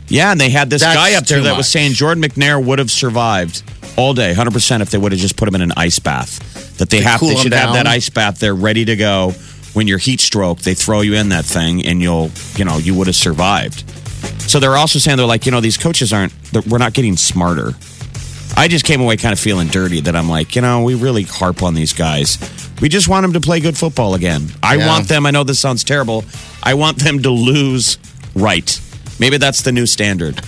Yeah, 0.07 0.31
and 0.31 0.39
they 0.39 0.49
had 0.49 0.69
this 0.69 0.81
That's 0.81 0.95
guy 0.95 1.13
up 1.15 1.25
there 1.25 1.41
that 1.41 1.55
was 1.57 1.69
saying 1.69 1.93
Jordan 1.93 2.21
McNair 2.21 2.63
would 2.63 2.79
have 2.79 2.91
survived 2.91 3.63
all 3.95 4.13
day, 4.13 4.33
100% 4.33 4.81
if 4.81 4.89
they 4.89 4.97
would 4.97 5.13
have 5.13 5.21
just 5.21 5.37
put 5.37 5.47
him 5.47 5.55
in 5.55 5.61
an 5.61 5.71
ice 5.77 5.99
bath. 5.99 6.77
That 6.77 6.89
they 6.89 6.99
To 6.99 7.05
have 7.07 7.19
cool 7.19 7.29
they 7.29 7.35
should 7.37 7.53
have 7.53 7.73
that 7.73 7.87
ice 7.87 8.09
bath 8.09 8.39
there 8.39 8.53
ready 8.53 8.83
to 8.85 8.95
go 8.95 9.33
when 9.73 9.87
you're 9.87 9.97
heat 9.97 10.19
stroke, 10.19 10.59
they 10.59 10.73
throw 10.73 11.01
you 11.01 11.13
in 11.15 11.29
that 11.29 11.45
thing 11.45 11.85
and 11.85 12.01
you'll, 12.01 12.29
you 12.55 12.65
know, 12.65 12.77
you 12.77 12.93
would 12.95 13.07
have 13.07 13.15
survived. 13.15 13.83
So 14.49 14.59
they're 14.59 14.75
also 14.77 14.99
saying 14.99 15.17
they're 15.17 15.25
like, 15.25 15.45
you 15.45 15.51
know, 15.51 15.61
these 15.61 15.77
coaches 15.77 16.11
aren't, 16.13 16.33
we're 16.67 16.77
not 16.77 16.93
getting 16.93 17.15
smarter. 17.17 17.71
I 18.57 18.67
just 18.67 18.83
came 18.83 18.99
away 19.01 19.15
kind 19.17 19.31
of 19.31 19.39
feeling 19.39 19.69
dirty 19.69 20.01
that 20.01 20.15
I'm 20.15 20.27
like, 20.29 20.55
you 20.55 20.61
know, 20.61 20.83
we 20.83 20.95
really 20.95 21.23
harp 21.23 21.63
on 21.63 21.73
these 21.73 21.93
guys. 21.93 22.37
We 22.81 22.89
just 22.89 23.07
want 23.07 23.23
them 23.23 23.33
to 23.33 23.39
play 23.39 23.61
good 23.61 23.77
football 23.77 24.13
again. 24.13 24.49
I 24.61 24.75
Yeah. 24.75 24.87
want 24.87 25.07
them, 25.07 25.25
I 25.25 25.31
know 25.31 25.43
this 25.45 25.59
sounds 25.59 25.83
terrible, 25.85 26.25
I 26.61 26.73
want 26.73 26.97
them 26.99 27.21
to 27.23 27.29
lose 27.29 27.97
right. 28.35 28.79
Maybe 29.19 29.37
that's 29.37 29.61
the 29.61 29.71
new 29.71 29.85
standard. 29.85 30.41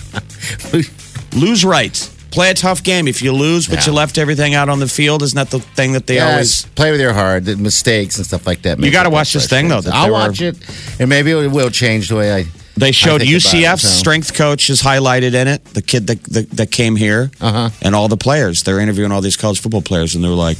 lose 1.32 1.64
right. 1.64 2.10
Play 2.34 2.50
a 2.50 2.54
tough 2.54 2.82
game. 2.82 3.06
If 3.08 3.22
you 3.22 3.32
lose, 3.32 3.66
but 3.68 3.78
Yeah. 3.78 3.86
you 3.86 3.92
left 3.92 4.18
everything 4.18 4.54
out 4.54 4.68
on 4.68 4.80
the 4.80 4.88
field, 4.88 5.22
isn't 5.22 5.36
that 5.36 5.50
the 5.50 5.60
thing 5.60 5.92
that 5.92 6.06
they 6.06 6.18
always. 6.18 6.66
play 6.74 6.90
with 6.90 7.00
your 7.00 7.12
heart, 7.12 7.44
the 7.44 7.56
mistakes 7.56 8.16
and 8.16 8.26
stuff 8.26 8.44
like 8.46 8.62
that. 8.62 8.78
You 8.82 8.90
gotta 8.90 9.10
watch 9.10 9.32
this 9.32 9.46
thing, 9.46 9.68
though, 9.68 9.80
I'll 9.92 10.04
they 10.04 10.10
were- 10.10 10.12
watch 10.18 10.40
it, 10.40 10.56
and 10.98 11.08
maybe 11.08 11.30
it 11.30 11.50
will 11.50 11.70
change 11.70 12.08
the 12.08 12.16
way 12.16 12.34
I. 12.34 12.46
They 12.76 12.90
showed 12.90 13.22
I 13.22 13.26
think 13.26 13.30
it, 13.30 13.34
UCF's 13.36 13.82
so. 13.82 13.88
strength 13.88 14.34
coach 14.34 14.68
is 14.68 14.82
highlighted 14.82 15.34
in 15.34 15.46
it. 15.46 15.62
The 15.74 15.82
kid 15.82 16.08
that 16.08 16.24
that, 16.24 16.50
that 16.50 16.70
came 16.72 16.96
here, 16.96 17.30
Uh-huh. 17.40 17.70
and 17.82 17.94
all 17.94 18.08
the 18.08 18.16
players. 18.16 18.64
They're 18.64 18.80
interviewing 18.80 19.12
all 19.12 19.20
these 19.20 19.36
college 19.36 19.60
football 19.60 19.82
players, 19.82 20.16
and 20.16 20.24
they're 20.24 20.32
like, 20.48 20.58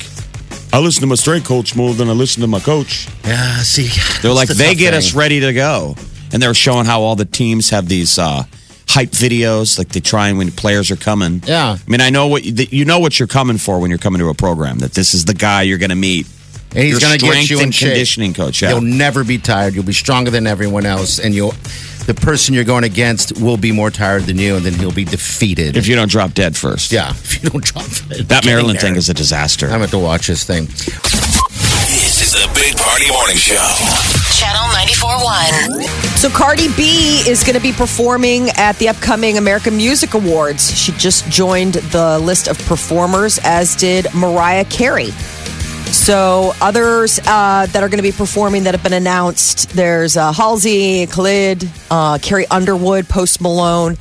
"I 0.73 0.79
listen 0.79 1.01
to 1.01 1.09
my 1.09 1.17
strength 1.17 1.49
coach 1.49 1.75
more 1.75 1.93
than 1.93 2.09
I 2.09 2.13
listen 2.13 2.41
to 2.43 2.47
my 2.47 2.61
coach." 2.61 3.09
Yeah, 3.27 3.63
see, 3.65 3.91
They're 4.23 4.31
like, 4.33 4.47
the 4.47 4.55
they 4.55 4.77
get 4.77 4.91
thing. 4.91 4.99
us 4.99 5.13
ready 5.13 5.41
to 5.41 5.53
go, 5.53 5.97
and 6.33 6.41
they're 6.41 6.55
showing 6.55 6.87
how 6.87 7.01
all 7.03 7.17
the 7.17 7.25
teams 7.25 7.71
have 7.71 7.89
these 7.89 8.17
uh, 8.17 8.45
hype 8.95 9.11
videos, 9.11 9.77
like 9.77 9.89
they 9.89 9.99
try 9.99 10.29
and 10.29 10.39
when 10.39 10.53
players 10.53 10.91
are 10.93 10.97
coming. 10.97 11.43
Yeah. 11.45 11.77
I 11.85 11.91
mean, 11.91 12.01
I 12.01 12.11
know 12.11 12.29
what 12.29 12.45
you, 12.45 12.67
you 12.71 12.85
know 12.85 13.01
what 13.01 13.19
you're 13.19 13.27
coming 13.27 13.59
for 13.59 13.81
when 13.81 13.91
you're 13.91 13.99
coming 13.99 14.21
to 14.21 14.29
a 14.29 14.35
program. 14.35 14.79
That 14.79 14.93
this 14.93 15.15
is 15.15 15.25
the 15.25 15.35
guy 15.35 15.63
you're 15.63 15.79
going 15.79 15.91
to 15.91 15.97
meet. 15.97 16.29
And 16.71 16.85
he's 16.85 16.99
going 17.01 17.19
to 17.19 17.25
get 17.25 17.51
you 17.51 17.59
in 17.59 17.65
and 17.65 17.75
shape. 17.75 17.91
conditioning 17.91 18.35
coach. 18.35 18.63
Yeah. 18.63 18.71
You'll 18.71 18.81
never 18.83 19.25
be 19.25 19.39
tired. 19.39 19.75
You'll 19.75 19.85
be 19.85 19.93
stronger 19.93 20.31
than 20.31 20.47
everyone 20.47 20.87
else, 20.87 21.19
and 21.19 21.35
you'll. 21.35 21.55
The 22.07 22.13
person 22.13 22.55
you're 22.55 22.65
going 22.65 22.85
against 22.85 23.41
will 23.41 23.57
be 23.57 23.73
more 23.73 23.91
tired 23.91 24.25
than 24.25 24.37
you, 24.37 24.57
and 24.57 24.65
then 24.65 24.75
he'll 24.75 24.93
be 24.93 25.07
defeated. 25.07 25.75
if 25.79 25.87
you 25.87 25.97
don't 25.97 26.11
drop 26.11 26.35
dead 26.35 26.55
first. 26.55 26.93
yeah, 26.93 27.11
if 27.13 27.43
you 27.43 27.49
don't 27.49 27.65
drop 27.65 27.87
it. 28.11 28.29
That 28.29 28.45
Maryland 28.45 28.79
there. 28.79 28.91
thing 28.91 28.97
is 28.97 29.09
a 29.09 29.15
disaster. 29.15 29.71
I'm 29.71 29.79
going 29.79 29.89
to 29.89 29.99
watch 29.99 30.27
this 30.27 30.45
thing. 30.45 30.67
This 30.67 32.21
is 32.21 32.33
the 32.33 32.47
Big 32.55 32.77
Party 32.77 33.09
Morning 33.11 33.37
Show. 33.37 34.14
Channel 34.45 34.69
94.1. 34.75 36.19
So 36.19 36.29
Cardi 36.29 36.69
B 36.77 37.23
is 37.27 37.43
going 37.45 37.55
to 37.57 37.63
be 37.63 37.73
performing 37.73 38.51
at 38.57 38.77
the 38.77 38.91
upcoming 38.91 39.39
American 39.39 39.75
Music 39.75 40.13
Awards. 40.13 40.71
She 40.77 40.93
just 40.93 41.27
joined 41.31 41.75
the 41.75 42.19
list 42.19 42.49
of 42.49 42.59
performers, 42.67 43.39
as 43.43 43.75
did 43.75 44.07
Mariah 44.13 44.67
Carey. 44.67 45.13
So 45.87 46.53
others 46.61 47.21
uh, 47.21 47.65
that 47.73 47.77
are 47.83 47.89
going 47.89 47.97
to 47.97 48.03
be 48.03 48.13
performing 48.13 48.65
that 48.65 48.75
have 48.75 48.83
been 48.83 48.93
announced, 48.93 49.71
there's 49.71 50.19
uh, 50.19 50.31
Halsey, 50.31 51.07
Khalid, 51.07 51.67
uh, 51.91 52.19
Carrie 52.21 52.47
Underwood, 52.49 53.09
Post 53.09 53.41
Malone. 53.41 53.93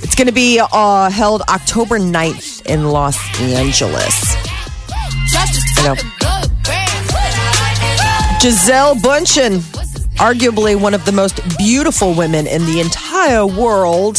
It's 0.00 0.14
going 0.14 0.28
to 0.28 0.32
be 0.32 0.60
uh, 0.60 1.10
held 1.10 1.42
October 1.48 1.98
9th 1.98 2.66
in 2.66 2.84
Los 2.84 3.18
Angeles. 3.40 4.36
You 5.76 5.82
know. 5.82 5.96
Gisele 8.40 8.94
Bundchen, 8.94 9.60
arguably 10.18 10.80
one 10.80 10.94
of 10.94 11.04
the 11.04 11.12
most 11.12 11.40
beautiful 11.58 12.12
women 12.14 12.46
in 12.46 12.64
the 12.66 12.80
entire 12.80 13.46
world, 13.46 14.18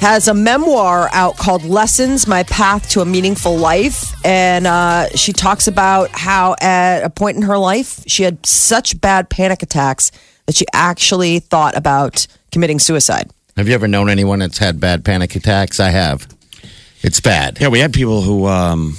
has 0.00 0.28
a 0.28 0.34
memoir 0.34 1.10
out 1.12 1.36
called 1.36 1.62
Lessons 1.62 2.26
My 2.26 2.42
Path 2.44 2.88
to 2.90 3.02
a 3.02 3.04
Meaningful 3.04 3.58
Life. 3.58 4.14
And 4.24 4.66
uh, 4.66 5.10
she 5.10 5.34
talks 5.34 5.66
about 5.68 6.08
how 6.10 6.56
at 6.60 7.02
a 7.02 7.10
point 7.10 7.36
in 7.36 7.42
her 7.42 7.58
life, 7.58 8.02
she 8.06 8.22
had 8.22 8.44
such 8.46 8.98
bad 8.98 9.28
panic 9.28 9.62
attacks 9.62 10.10
that 10.46 10.56
she 10.56 10.64
actually 10.72 11.40
thought 11.40 11.76
about 11.76 12.26
committing 12.50 12.78
suicide. 12.78 13.30
Have 13.58 13.68
you 13.68 13.74
ever 13.74 13.86
known 13.86 14.08
anyone 14.08 14.38
that's 14.38 14.56
had 14.56 14.80
bad 14.80 15.04
panic 15.04 15.36
attacks? 15.36 15.78
I 15.78 15.90
have. 15.90 16.26
It's 17.02 17.20
bad. 17.20 17.58
Yeah, 17.60 17.68
we 17.68 17.78
had 17.80 17.92
people 17.92 18.22
who 18.22 18.46
um, 18.46 18.96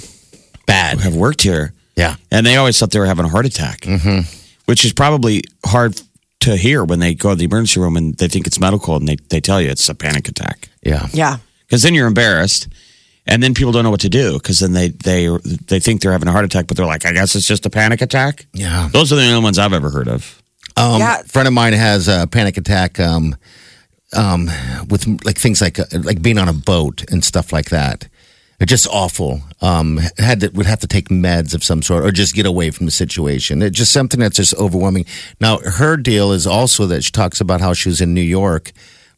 Bad. 0.66 1.00
have 1.00 1.16
worked 1.16 1.42
here, 1.42 1.72
Yeah. 1.96 2.14
and 2.30 2.46
they 2.46 2.56
always 2.56 2.78
thought 2.78 2.92
they 2.92 3.00
were 3.00 3.06
having 3.06 3.24
a 3.24 3.28
heart 3.28 3.46
attack, 3.46 3.80
mm-hmm. 3.80 4.20
which 4.66 4.84
is 4.84 4.92
probably 4.92 5.42
hard 5.66 6.00
to 6.42 6.56
hear 6.56 6.84
when 6.84 6.98
they 7.00 7.14
go 7.14 7.30
to 7.30 7.34
the 7.36 7.44
emergency 7.44 7.80
room 7.80 7.96
and 7.96 8.14
they 8.18 8.28
think 8.28 8.46
it's 8.46 8.60
medical, 8.60 8.96
and 8.96 9.08
they, 9.08 9.16
they 9.30 9.40
tell 9.40 9.60
you 9.60 9.68
it's 9.70 9.88
a 9.88 9.94
panic 9.94 10.28
attack. 10.28 10.68
Yeah. 10.82 11.06
Yeah. 11.12 11.38
Because 11.66 11.82
then 11.82 11.94
you're 11.94 12.06
embarrassed, 12.06 12.68
and 13.26 13.42
then 13.42 13.54
people 13.54 13.72
don't 13.72 13.84
know 13.84 13.90
what 13.90 14.00
to 14.00 14.08
do 14.10 14.34
because 14.34 14.58
then 14.58 14.72
they 14.72 14.88
they 14.88 15.28
they 15.68 15.80
think 15.80 16.02
they're 16.02 16.12
having 16.12 16.28
a 16.28 16.32
heart 16.32 16.44
attack, 16.44 16.66
but 16.66 16.76
they're 16.76 16.86
like, 16.86 17.06
I 17.06 17.12
guess 17.12 17.34
it's 17.34 17.46
just 17.48 17.64
a 17.66 17.70
panic 17.70 18.02
attack. 18.02 18.46
Yeah. 18.52 18.88
Those 18.92 19.12
are 19.12 19.16
the 19.16 19.22
only 19.26 19.42
ones 19.42 19.58
I've 19.58 19.72
ever 19.72 19.88
heard 19.90 20.08
of. 20.08 20.42
Um, 20.76 20.98
Yeah. 21.00 21.20
A 21.20 21.24
friend 21.24 21.48
of 21.48 21.54
mine 21.54 21.72
has 21.72 22.08
a 22.08 22.26
panic 22.26 22.56
attack 22.58 23.00
um, 23.00 23.36
um, 24.12 24.50
with 24.88 25.06
like 25.24 25.38
things 25.38 25.60
like 25.60 25.78
uh, 25.78 25.84
like 26.02 26.20
being 26.20 26.38
on 26.38 26.48
a 26.48 26.52
boat 26.52 27.04
and 27.10 27.24
stuff 27.24 27.52
like 27.52 27.70
that. 27.70 28.08
It's 28.62 28.70
just 28.70 28.86
awful. 28.86 29.40
Um, 29.60 29.98
had 30.18 30.40
to, 30.40 30.48
would 30.50 30.66
have 30.66 30.78
to 30.80 30.86
take 30.86 31.08
meds 31.08 31.52
of 31.52 31.64
some 31.64 31.82
sort 31.82 32.04
or 32.04 32.12
just 32.12 32.32
get 32.34 32.46
away 32.46 32.70
from 32.70 32.86
the 32.86 32.92
situation. 32.92 33.60
It's 33.60 33.76
just 33.76 33.92
something 33.92 34.20
that's 34.20 34.36
just 34.36 34.54
overwhelming. 34.54 35.04
Now, 35.40 35.58
her 35.58 35.96
deal 35.96 36.30
is 36.30 36.46
also 36.46 36.86
that 36.86 37.02
she 37.02 37.10
talks 37.10 37.40
about 37.40 37.60
how 37.60 37.72
she 37.72 37.88
was 37.88 38.00
in 38.00 38.14
New 38.14 38.20
York 38.20 38.70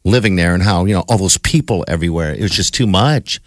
living 0.03 0.35
there 0.35 0.55
and 0.55 0.63
how, 0.63 0.85
you 0.85 0.95
know, 0.95 1.03
all 1.07 1.19
those 1.19 1.37
people 1.37 1.85
everywhere. 1.87 2.33
It 2.33 2.41
was 2.41 2.51
just 2.51 2.73
too 2.73 2.87
much, 2.87 3.39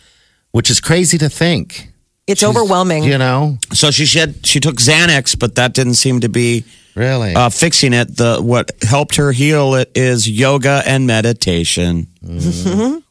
which 0.52 0.70
is 0.70 0.80
crazy 0.80 1.18
to 1.18 1.28
think. 1.28 1.88
It's 2.28 2.44
overwhelming. 2.44 3.02
You 3.02 3.18
know? 3.18 3.58
So 3.72 3.90
she 3.90 4.06
said 4.06 4.46
she 4.46 4.60
took 4.60 4.76
Xanax, 4.76 5.36
but 5.36 5.56
that 5.56 5.74
didn't 5.74 5.94
seem 5.94 6.20
to 6.20 6.28
be 6.28 6.64
Really? 6.94 7.34
uh, 7.34 7.48
fixing 7.48 7.92
it. 7.92 8.16
The 8.16 8.38
what 8.40 8.70
helped 8.82 9.16
her 9.16 9.32
heal 9.32 9.74
it 9.74 9.90
is 9.96 10.28
yoga 10.28 10.82
and 10.86 11.06
meditation. 11.08 12.06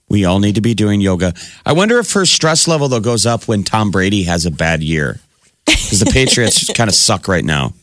We 0.09 0.25
all 0.25 0.39
need 0.39 0.55
to 0.55 0.61
be 0.61 0.73
doing 0.73 1.01
yoga. 1.01 1.33
I 1.65 1.73
wonder 1.73 1.99
if 1.99 2.13
her 2.13 2.25
stress 2.25 2.67
level 2.67 2.87
though 2.87 2.99
goes 2.99 3.25
up 3.25 3.47
when 3.47 3.63
Tom 3.63 3.91
Brady 3.91 4.23
has 4.23 4.45
a 4.45 4.51
bad 4.51 4.81
year 4.81 5.19
because 5.65 5.99
the 5.99 6.05
Patriots 6.13 6.71
kind 6.73 6.89
of 6.89 6.95
suck 6.95 7.27
right 7.27 7.43
now. 7.43 7.73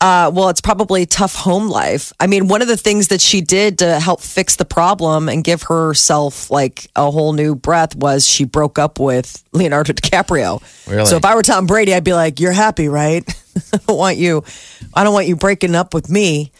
Uh, 0.00 0.30
well, 0.34 0.50
it's 0.50 0.60
probably 0.60 1.06
tough 1.06 1.34
home 1.34 1.68
life. 1.68 2.12
I 2.20 2.26
mean, 2.26 2.46
one 2.46 2.60
of 2.60 2.68
the 2.68 2.76
things 2.76 3.08
that 3.08 3.20
she 3.20 3.40
did 3.40 3.78
to 3.78 3.98
help 4.00 4.20
fix 4.20 4.56
the 4.56 4.64
problem 4.64 5.28
and 5.28 5.42
give 5.42 5.62
herself 5.62 6.50
like 6.50 6.90
a 6.94 7.10
whole 7.10 7.32
new 7.32 7.54
breath 7.54 7.96
was 7.96 8.28
she 8.28 8.44
broke 8.44 8.78
up 8.78 9.00
with 9.00 9.42
Leonardo 9.52 9.92
DiCaprio. 9.94 10.62
Really? 10.86 11.06
So 11.06 11.16
if 11.16 11.24
I 11.24 11.34
were 11.34 11.42
Tom 11.42 11.66
Brady, 11.66 11.94
I'd 11.94 12.04
be 12.04 12.12
like, 12.12 12.38
"You're 12.38 12.52
happy, 12.52 12.88
right? 12.88 13.24
I 13.72 13.78
don't 13.78 13.96
want 13.96 14.18
you. 14.18 14.44
I 14.92 15.04
don't 15.04 15.14
want 15.14 15.26
you 15.26 15.36
breaking 15.36 15.74
up 15.74 15.94
with 15.94 16.10
me." 16.10 16.52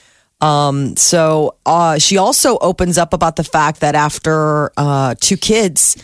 Um, 0.44 0.96
so 0.96 1.57
uh, 1.64 1.98
she 1.98 2.18
also 2.18 2.59
opens 2.59 2.98
up 2.98 3.12
about 3.12 3.37
the 3.37 3.44
fact 3.44 3.80
that 3.80 3.94
after 3.94 4.70
uh, 4.76 5.14
two 5.20 5.37
kids, 5.37 5.96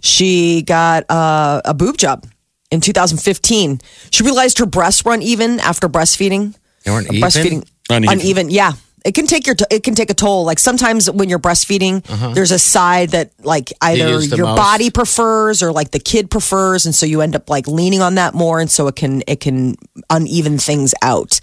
she 0.00 0.62
got 0.62 1.04
uh, 1.10 1.60
a 1.64 1.74
boob 1.74 1.98
job 1.98 2.24
in 2.70 2.80
2015. 2.80 3.80
She 4.10 4.24
realized 4.24 4.58
her 4.58 4.66
breasts 4.66 5.04
were 5.04 5.12
uneven 5.12 5.60
after 5.60 5.88
breastfeeding. 5.88 6.56
They 6.84 6.90
weren't 6.90 7.12
even? 7.12 7.20
breastfeeding 7.28 7.68
Uneven. 7.90 8.18
uneven. 8.20 8.50
Yeah, 8.50 8.72
it 9.04 9.14
can 9.14 9.26
take 9.26 9.46
your 9.46 9.54
t- 9.56 9.66
it 9.70 9.82
can 9.84 9.94
take 9.94 10.08
a 10.10 10.14
toll. 10.14 10.44
Like 10.44 10.58
sometimes 10.58 11.10
when 11.10 11.28
you're 11.28 11.38
breastfeeding, 11.38 12.02
there's 12.34 12.50
a 12.50 12.58
side 12.58 13.10
that 13.10 13.30
like 13.44 13.72
either 13.82 14.06
Uh-huh. 14.16 14.36
your 14.36 14.46
most. 14.46 14.56
body 14.56 14.90
prefers 14.90 15.62
or 15.62 15.70
like 15.72 15.90
the 15.90 16.00
kid 16.00 16.30
prefers, 16.30 16.86
and 16.86 16.94
so 16.94 17.04
you 17.06 17.20
end 17.20 17.36
up 17.36 17.50
like 17.50 17.66
leaning 17.68 18.00
on 18.00 18.14
that 18.14 18.32
more, 18.34 18.58
and 18.60 18.70
so 18.70 18.86
it 18.88 18.96
can 18.96 19.22
it 19.26 19.40
can 19.40 19.76
uneven 20.08 20.58
things 20.58 20.94
out. 21.02 21.38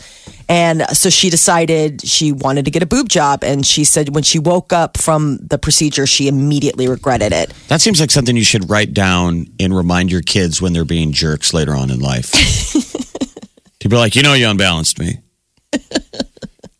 And 0.47 0.81
so 0.93 1.09
she 1.11 1.29
decided 1.29 2.01
she 2.07 2.31
wanted 2.31 2.65
to 2.65 2.71
get 2.71 2.81
a 2.81 2.87
boob 2.87 3.07
job, 3.09 3.43
and 3.43 3.63
she 3.65 3.83
said 3.83 4.15
when 4.15 4.23
she 4.23 4.39
woke 4.39 4.73
up 4.73 4.97
from 4.97 5.37
the 5.37 5.57
procedure, 5.59 6.07
she 6.07 6.27
immediately 6.27 6.87
regretted 6.87 7.31
it. 7.33 7.53
That 7.67 7.81
seems 7.81 7.99
like 7.99 8.09
something 8.09 8.35
you 8.35 8.43
should 8.43 8.67
write 8.69 8.93
down 8.93 9.45
and 9.59 9.75
remind 9.75 10.11
your 10.11 10.21
kids 10.21 10.59
when 10.61 10.73
they're 10.73 10.85
being 10.85 11.11
jerks 11.11 11.53
later 11.53 11.73
on 11.75 11.91
in 11.91 11.99
life. 11.99 12.31
to 13.79 13.89
be 13.89 13.95
like, 13.95 14.15
you 14.15 14.23
know, 14.23 14.33
you 14.33 14.47
unbalanced 14.49 14.97
me. 14.99 15.19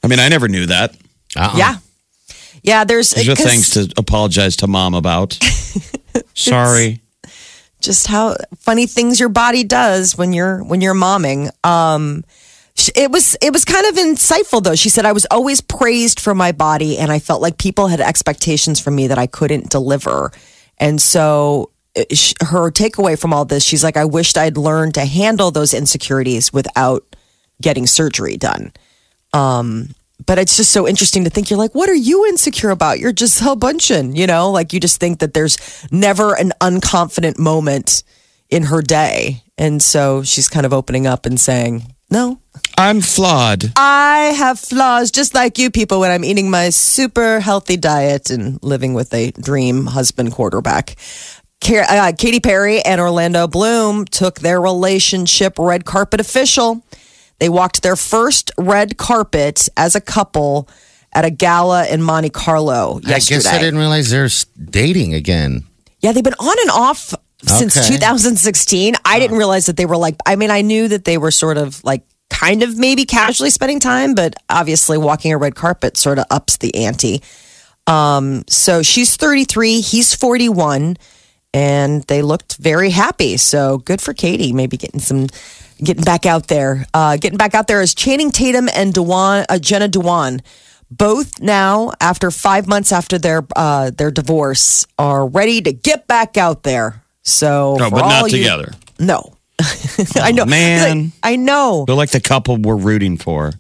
I 0.04 0.08
mean, 0.08 0.20
I 0.20 0.30
never 0.30 0.48
knew 0.48 0.66
that. 0.66 0.96
Uh-uh. 1.36 1.54
Yeah, 1.56 1.76
yeah. 2.64 2.84
There's 2.86 3.12
These 3.12 3.30
are 3.30 3.36
'cause- 3.36 3.46
things 3.46 3.70
to 3.72 3.94
apologize 3.98 4.56
to 4.58 4.68
mom 4.68 4.96
about. 4.96 5.38
Sorry. 6.34 7.02
just 7.82 8.08
how 8.08 8.36
funny 8.58 8.88
things 8.88 9.20
your 9.20 9.30
body 9.30 9.64
does 9.64 10.18
when 10.18 10.34
you're 10.34 10.64
when 10.64 10.82
you're 10.82 10.96
momming. 10.96 11.52
Um, 11.66 12.24
sh- 12.24 12.49
it 12.96 13.12
was 13.12 13.36
it 13.42 13.52
was 13.52 13.66
kind 13.66 13.86
of 13.86 13.96
insightful 13.96 14.64
though. 14.64 14.76
She 14.76 14.90
said 14.90 15.06
I 15.06 15.12
was 15.12 15.26
always 15.30 15.60
praised 15.62 16.20
for 16.20 16.34
my 16.34 16.52
body, 16.52 16.98
and 16.98 17.12
I 17.12 17.20
felt 17.20 17.42
like 17.42 17.58
people 17.58 17.88
had 17.88 18.00
expectations 18.00 18.80
from 18.80 18.96
me 18.96 19.08
that 19.08 19.18
I 19.18 19.28
couldn't 19.28 19.70
deliver, 19.70 20.32
and 20.78 21.02
so. 21.02 21.72
uh, 21.98 22.04
Her 22.42 22.72
takeaway 22.72 23.18
from 23.20 23.34
all 23.34 23.46
this, 23.46 23.64
she's 23.64 23.84
like, 23.84 23.98
I 23.98 24.06
wished 24.06 24.38
I'd 24.38 24.58
learned 24.58 24.94
to 24.94 25.06
handle 25.06 25.52
those 25.52 25.74
insecurities 25.74 26.54
without 26.54 27.04
getting 27.62 27.88
surgery 27.88 28.38
done. 28.38 28.72
Um, 29.34 29.90
but 30.26 30.38
it's 30.38 30.56
just 30.58 30.72
so 30.72 30.88
interesting 30.88 31.24
to 31.24 31.30
think 31.30 31.50
you're 31.50 31.60
like, 31.60 31.76
what 31.76 31.90
are 31.90 31.96
you 31.96 32.26
insecure 32.28 32.70
about? 32.70 33.00
You're 33.00 33.12
just 33.12 33.42
Bundchen, 33.42 34.16
you 34.16 34.28
know? 34.28 34.52
Like 34.52 34.72
you 34.74 34.80
just 34.80 35.00
think 35.00 35.20
that 35.20 35.34
there's 35.34 35.58
never 35.92 36.36
an 36.38 36.52
unconfident 36.62 37.38
moment 37.40 38.04
in 38.50 38.64
her 38.64 38.82
day. 38.82 39.44
And 39.58 39.82
so 39.82 40.24
she's 40.24 40.48
kind 40.48 40.66
of 40.66 40.74
opening 40.74 41.08
up 41.08 41.26
and 41.26 41.40
saying, 41.40 41.96
No. 42.12 42.42
I'm 42.78 43.02
flawed. 43.02 43.72
I 43.76 44.34
have 44.38 44.60
flaws 44.60 45.12
just 45.12 45.34
like 45.34 45.58
you 45.58 45.70
people 45.70 46.00
when 46.00 46.12
I'm 46.12 46.24
eating 46.24 46.50
my 46.50 46.70
super 46.70 47.40
healthy 47.40 47.78
diet 47.78 48.30
and 48.30 48.62
living 48.64 48.94
with 48.94 49.14
a 49.14 49.32
dream 49.32 49.86
husband 49.86 50.32
quarterback. 50.32 50.96
Uh, 51.68 52.14
Katy 52.18 52.40
Perry 52.40 52.82
and 52.82 53.02
Orlando 53.02 53.48
Bloom 53.48 54.06
took 54.06 54.40
their 54.40 54.62
relationship 54.62 55.60
red 55.60 55.86
carpet 55.86 56.20
official. 56.20 56.84
They 57.40 57.50
walked 57.50 57.84
their 57.84 57.96
first 57.96 58.52
red 58.58 58.98
carpet 58.98 59.68
as 59.78 59.96
a 59.96 60.02
couple 60.02 60.70
at 61.14 61.26
a 61.26 61.30
gala 61.30 61.88
in 61.88 62.02
Monte 62.02 62.30
Carlo 62.30 63.00
I 63.06 63.20
guess 63.20 63.46
I 63.46 63.58
didn't 63.60 63.80
realize 63.80 64.10
they're 64.10 64.30
dating 64.64 65.14
again. 65.14 65.64
Yeah, 66.02 66.12
they've 66.12 66.24
been 66.24 66.34
on 66.34 66.56
and 66.62 66.70
off 66.70 67.14
since 67.46 67.78
Okay. 67.78 67.88
2016. 67.88 68.96
I 69.06 69.20
didn't 69.20 69.38
realize 69.38 69.68
that 69.68 69.78
they 69.78 69.86
were 69.86 69.98
like, 69.98 70.16
I 70.26 70.36
mean, 70.36 70.52
I 70.52 70.62
knew 70.62 70.88
that 70.88 71.06
they 71.06 71.18
were 71.18 71.32
sort 71.32 71.58
of 71.58 71.84
like 71.84 72.04
kind 72.30 72.64
of 72.64 72.78
maybe 72.78 73.06
casually 73.06 73.50
spending 73.50 73.80
time, 73.80 74.16
but 74.16 74.36
obviously 74.50 74.98
walking 74.98 75.34
a 75.34 75.38
red 75.38 75.56
carpet 75.56 75.98
sort 75.98 76.20
of 76.20 76.26
ups 76.30 76.58
the 76.58 76.74
ante. 76.76 77.22
Um, 77.88 78.44
so 78.48 78.84
she's 78.84 79.16
33, 79.16 79.82
he's 79.82 80.14
41, 80.14 80.98
and 81.54 82.04
they 82.04 82.22
looked 82.22 82.58
very 82.58 82.92
happy. 82.92 83.38
So 83.38 83.80
good 83.80 84.00
for 84.02 84.14
Katy, 84.14 84.54
maybe 84.54 84.78
getting 84.78 85.00
some. 85.00 85.28
Getting 85.82 86.04
back 86.04 86.26
out 86.26 86.50
there, 86.50 86.86
uh, 86.94 87.16
getting 87.16 87.38
back 87.38 87.56
out 87.56 87.68
there 87.68 87.82
is 87.82 87.96
Channing 87.96 88.32
Tatum 88.32 88.68
and 88.76 88.94
Dewan, 88.94 89.46
uh, 89.48 89.58
Jenna 89.60 89.88
Dewan 89.88 90.42
both 90.92 91.40
now 91.40 91.92
after 92.02 92.32
five 92.32 92.68
months 92.68 92.92
after 92.92 93.18
their 93.18 93.46
uh, 93.56 93.92
their 93.92 94.12
divorce 94.12 94.88
are 94.98 95.28
ready 95.28 95.62
to 95.62 95.72
get 95.72 96.08
back 96.08 96.38
out 96.38 96.64
there. 96.64 97.04
So, 97.24 97.76
No, 97.78 97.90
but 97.90 98.02
not 98.02 98.32
you- 98.32 98.38
together. 98.40 98.74
No, 99.00 99.34
I 100.16 100.32
know, 100.32 100.46
man. 100.46 101.12
I 101.24 101.36
know 101.36 101.86
They're 101.88 101.96
like 101.96 102.12
the 102.12 102.20
couple 102.20 102.58
we're 102.58 102.76
rooting 102.76 103.18
for. 103.18 103.54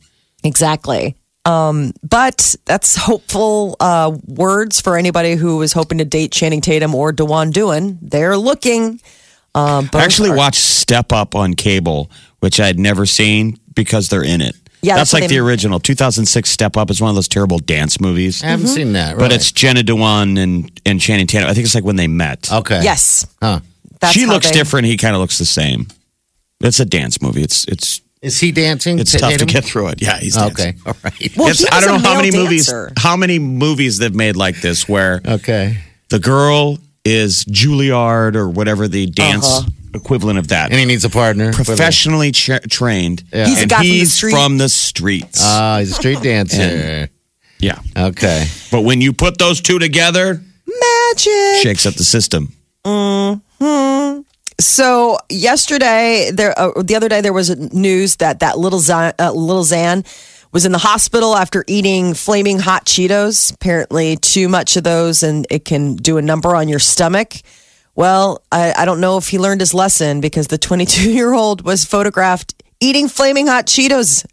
exactly. 0.43 1.15
Um, 1.45 1.93
but 2.07 2.55
that's 2.65 2.95
hopeful 2.95 3.75
uh, 3.79 4.15
words 4.27 4.81
for 4.81 4.97
anybody 4.97 5.35
who 5.35 5.57
was 5.57 5.73
hoping 5.73 5.97
to 5.99 6.05
date 6.05 6.31
Channing 6.31 6.61
Tatum 6.61 6.93
or 6.93 7.11
Dewan 7.11 7.51
Doohan. 7.51 7.97
They're 8.01 8.37
looking. 8.37 8.99
Um, 9.55 9.89
I 9.93 10.03
actually 10.03 10.29
are- 10.29 10.35
watched 10.35 10.59
Step 10.61 11.11
Up 11.11 11.33
on 11.35 11.53
cable, 11.55 12.11
which 12.39 12.59
I 12.59 12.67
had 12.67 12.77
never 12.77 13.05
seen 13.05 13.57
because 13.73 14.09
they're 14.09 14.23
in 14.23 14.41
it. 14.41 14.55
Yeah, 14.81 14.95
that's, 14.95 15.11
that's 15.11 15.21
like 15.21 15.29
they- 15.29 15.35
the 15.35 15.39
original 15.39 15.79
2006 15.79 16.49
Step 16.49 16.77
Up 16.77 16.89
is 16.89 17.01
one 17.01 17.09
of 17.09 17.15
those 17.15 17.27
terrible 17.27 17.59
dance 17.59 17.99
movies. 17.99 18.43
I 18.43 18.47
haven't 18.47 18.67
mm-hmm. 18.67 18.75
seen 18.75 18.93
that. 18.93 19.17
But 19.17 19.31
it's 19.33 19.51
Jenna 19.51 19.83
Dewan 19.83 20.37
and 20.37 20.71
and 20.85 21.01
Channing 21.01 21.27
Tatum. 21.27 21.49
I 21.49 21.53
think 21.53 21.65
it's 21.65 21.75
like 21.75 21.83
when 21.83 21.97
they 21.97 22.07
met. 22.07 22.51
okay. 22.51 22.81
Yes, 22.83 23.25
Huh. 23.41 23.59
that's 23.99 24.13
she 24.13 24.25
looks 24.25 24.47
they- 24.47 24.53
different. 24.53 24.87
He 24.87 24.95
kind 24.97 25.15
of 25.15 25.21
looks 25.21 25.37
the 25.37 25.45
same. 25.45 25.87
It's 26.61 26.79
a 26.79 26.85
dance 26.85 27.21
movie. 27.21 27.41
It's 27.41 27.65
it's 27.65 28.01
Is 28.21 28.39
he 28.39 28.51
dancing? 28.51 28.99
it's 28.99 29.11
T- 29.11 29.17
tough 29.17 29.37
to 29.37 29.45
get 29.45 29.63
through 29.65 29.89
it. 29.89 30.01
Yeah, 30.01 30.17
he's 30.17 30.35
dancing. 30.35 30.69
Okay. 30.69 30.77
All 30.85 30.95
right. 31.03 31.37
Well, 31.37 31.47
It's- 31.49 31.59
he 31.59 31.67
I 31.71 31.81
don't 31.81 31.89
a 31.89 31.93
know 31.93 31.99
how 31.99 32.13
male 32.13 32.23
many 32.23 32.31
movies 32.37 32.73
how 32.97 33.15
many 33.17 33.39
movies 33.39 33.97
they've 33.97 34.15
made 34.15 34.35
like 34.35 34.61
this 34.61 34.87
where 34.87 35.21
Okay. 35.25 35.77
the 36.09 36.19
girl 36.19 36.77
is 37.05 37.45
Juilliard 37.45 38.35
or 38.35 38.49
whatever 38.49 38.87
the 38.87 39.05
dance 39.07 39.45
Uh-huh. 39.47 39.69
equivalent 39.93 40.37
of 40.39 40.49
that. 40.49 40.71
And 40.71 40.79
he 40.79 40.85
needs 40.85 41.03
a 41.05 41.09
partner. 41.09 41.51
professionally 41.53 42.31
tra- 42.31 42.59
trained. 42.67 43.23
Yeah. 43.33 43.47
He's 43.47 43.57
a 43.57 43.61
and 43.61 43.69
guy 43.69 43.77
from 43.77 43.83
the 43.87 43.89
he's 43.99 44.13
street. 44.13 44.31
from 44.31 44.57
the 44.57 44.69
streets. 44.69 45.39
Ah, 45.43 45.77
he's 45.79 45.91
a 45.91 45.95
street 45.95 46.21
dancer. 46.21 47.09
yeah. 47.59 47.79
okay. 47.97 48.47
But 48.71 48.81
when 48.81 49.01
you 49.01 49.13
put 49.13 49.37
those 49.37 49.61
two 49.61 49.79
together, 49.79 50.41
magic. 50.67 51.61
shakes 51.63 51.85
up 51.85 51.95
the 51.95 52.03
system. 52.05 52.53
Hmm. 52.85 54.19
So 54.59 55.17
yesterday, 55.29 56.31
there, 56.33 56.57
uh, 56.59 56.81
the 56.83 56.95
other 56.95 57.07
day, 57.07 57.21
there 57.21 57.31
was 57.33 57.55
news 57.73 58.17
that 58.17 58.41
that 58.41 58.57
Lil 58.59 58.71
Xan, 58.79 59.13
uh, 59.17 59.31
Lil 59.31 59.63
Xan 59.63 60.05
was 60.51 60.65
in 60.65 60.71
the 60.71 60.79
hospital 60.79 61.35
after 61.35 61.63
eating 61.67 62.13
flaming 62.13 62.59
hot 62.59 62.85
Cheetos. 62.85 63.53
Apparently, 63.53 64.17
too 64.17 64.49
much 64.49 64.77
of 64.77 64.83
those, 64.83 65.23
and 65.23 65.45
it 65.49 65.65
can 65.65 65.95
do 65.95 66.17
a 66.17 66.21
number 66.21 66.55
on 66.55 66.67
your 66.67 66.79
stomach. 66.79 67.33
Well, 67.95 68.41
I, 68.51 68.73
I 68.77 68.85
don't 68.85 69.01
know 69.01 69.17
if 69.17 69.27
he 69.27 69.39
learned 69.39 69.61
his 69.61 69.73
lesson 69.73 70.21
because 70.21 70.47
the 70.47 70.57
22 70.57 71.11
year 71.11 71.33
old 71.33 71.63
was 71.63 71.85
photographed 71.85 72.63
eating 72.79 73.07
flaming 73.09 73.47
hot 73.47 73.65
Cheetos. 73.67 74.25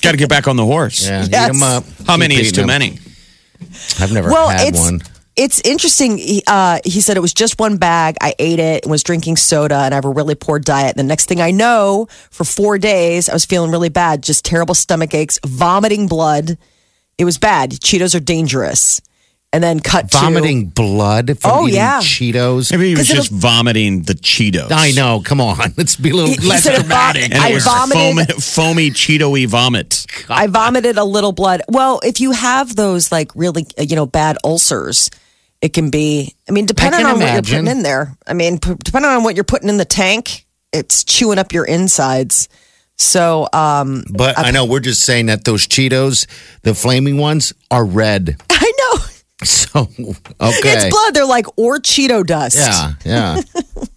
Got 0.00 0.12
to 0.12 0.16
get 0.16 0.28
back 0.28 0.48
on 0.48 0.56
the 0.56 0.64
horse. 0.64 1.06
Yeah. 1.06 1.26
Yes. 1.30 1.50
Eat 1.50 1.56
him 1.56 1.62
up. 1.62 1.84
How 2.06 2.16
many 2.16 2.36
is 2.36 2.52
too 2.52 2.62
them. 2.62 2.68
many? 2.68 2.98
I've 4.00 4.12
never 4.12 4.30
well, 4.30 4.48
had 4.48 4.68
it's 4.68 4.78
one. 4.78 5.00
It's 5.42 5.60
interesting. 5.64 6.18
He, 6.18 6.42
uh, 6.46 6.80
he 6.84 7.00
said 7.00 7.16
it 7.16 7.20
was 7.20 7.32
just 7.32 7.58
one 7.58 7.78
bag. 7.78 8.16
I 8.20 8.34
ate 8.38 8.58
it 8.58 8.84
and 8.84 8.90
was 8.90 9.02
drinking 9.02 9.36
soda, 9.36 9.76
and 9.76 9.94
I 9.94 9.96
have 9.96 10.04
a 10.04 10.10
really 10.10 10.34
poor 10.34 10.58
diet. 10.58 10.90
And 10.90 10.98
the 10.98 11.08
next 11.08 11.26
thing 11.26 11.40
I 11.40 11.50
know, 11.50 12.08
for 12.30 12.44
four 12.44 12.76
days, 12.78 13.28
I 13.28 13.32
was 13.32 13.46
feeling 13.46 13.70
really 13.70 13.88
bad, 13.88 14.22
just 14.22 14.44
terrible 14.44 14.74
stomach 14.74 15.14
aches, 15.14 15.38
vomiting 15.46 16.08
blood. 16.08 16.58
It 17.16 17.24
was 17.24 17.38
bad. 17.38 17.70
Cheetos 17.70 18.14
are 18.14 18.20
dangerous. 18.20 19.00
And 19.52 19.64
then 19.64 19.80
cut 19.80 20.12
to- 20.12 20.18
Vomiting 20.18 20.66
blood 20.66 21.36
from 21.40 21.50
Oh, 21.52 21.62
eating 21.66 21.74
yeah. 21.76 21.98
Cheetos. 22.00 22.70
Maybe 22.70 22.90
he 22.90 22.94
was 22.94 23.08
just 23.08 23.32
vomiting 23.32 24.02
the 24.02 24.14
Cheetos. 24.14 24.70
I 24.70 24.92
know. 24.92 25.22
Come 25.24 25.40
on. 25.40 25.56
Let's 25.76 25.96
be 25.96 26.10
a 26.10 26.14
little 26.14 26.30
He- 26.30 26.36
he 26.40 26.48
less 26.48 26.62
said 26.62 26.78
dramatic. 26.80 27.22
vom- 27.22 27.32
And 27.32 27.40
I 27.42 27.48
it 27.48 27.54
was 27.54 27.64
vomited- 27.64 28.28
foamy, 28.36 28.40
foamy 28.40 28.90
Cheeto-y 28.92 29.46
vomit. 29.46 30.06
I 30.28 30.46
vomited 30.46 30.98
a 30.98 31.04
little 31.04 31.32
blood. 31.32 31.62
Well, 31.68 31.98
if 32.04 32.20
you 32.20 32.30
have 32.30 32.76
those 32.76 33.10
like 33.10 33.32
really, 33.34 33.66
you 33.78 33.96
know, 33.96 34.06
bad 34.06 34.36
ulcers, 34.44 35.10
it 35.60 35.72
can 35.72 35.90
be. 35.90 36.34
I 36.48 36.52
mean, 36.52 36.66
depending 36.66 37.00
can 37.00 37.10
on 37.14 37.20
what 37.20 37.32
you're 37.32 37.42
putting 37.42 37.66
in 37.66 37.82
there. 37.82 38.16
I 38.26 38.34
mean, 38.34 38.58
p- 38.58 38.74
depending 38.82 39.10
on 39.10 39.22
what 39.24 39.34
you're 39.34 39.44
putting 39.44 39.68
in 39.68 39.76
the 39.76 39.84
tank, 39.84 40.46
it's 40.72 41.04
chewing 41.04 41.38
up 41.38 41.52
your 41.52 41.64
insides. 41.64 42.48
So, 42.96 43.48
um, 43.52 44.04
But 44.10 44.38
I 44.38 44.50
know 44.50 44.66
we're 44.66 44.80
just 44.80 45.02
saying 45.02 45.26
that 45.26 45.44
those 45.44 45.66
Cheetos, 45.66 46.26
the 46.62 46.74
flaming 46.74 47.16
ones, 47.16 47.54
are 47.70 47.84
red. 47.84 48.36
I 48.50 48.72
know 48.78 49.00
So 49.42 49.80
okay. 49.80 50.18
it's 50.40 50.90
blood. 50.90 51.14
They're 51.14 51.24
like 51.24 51.46
or 51.56 51.78
Cheeto 51.78 52.24
dust. 52.26 52.56
Yeah, 52.58 52.92
yeah. 53.04 53.40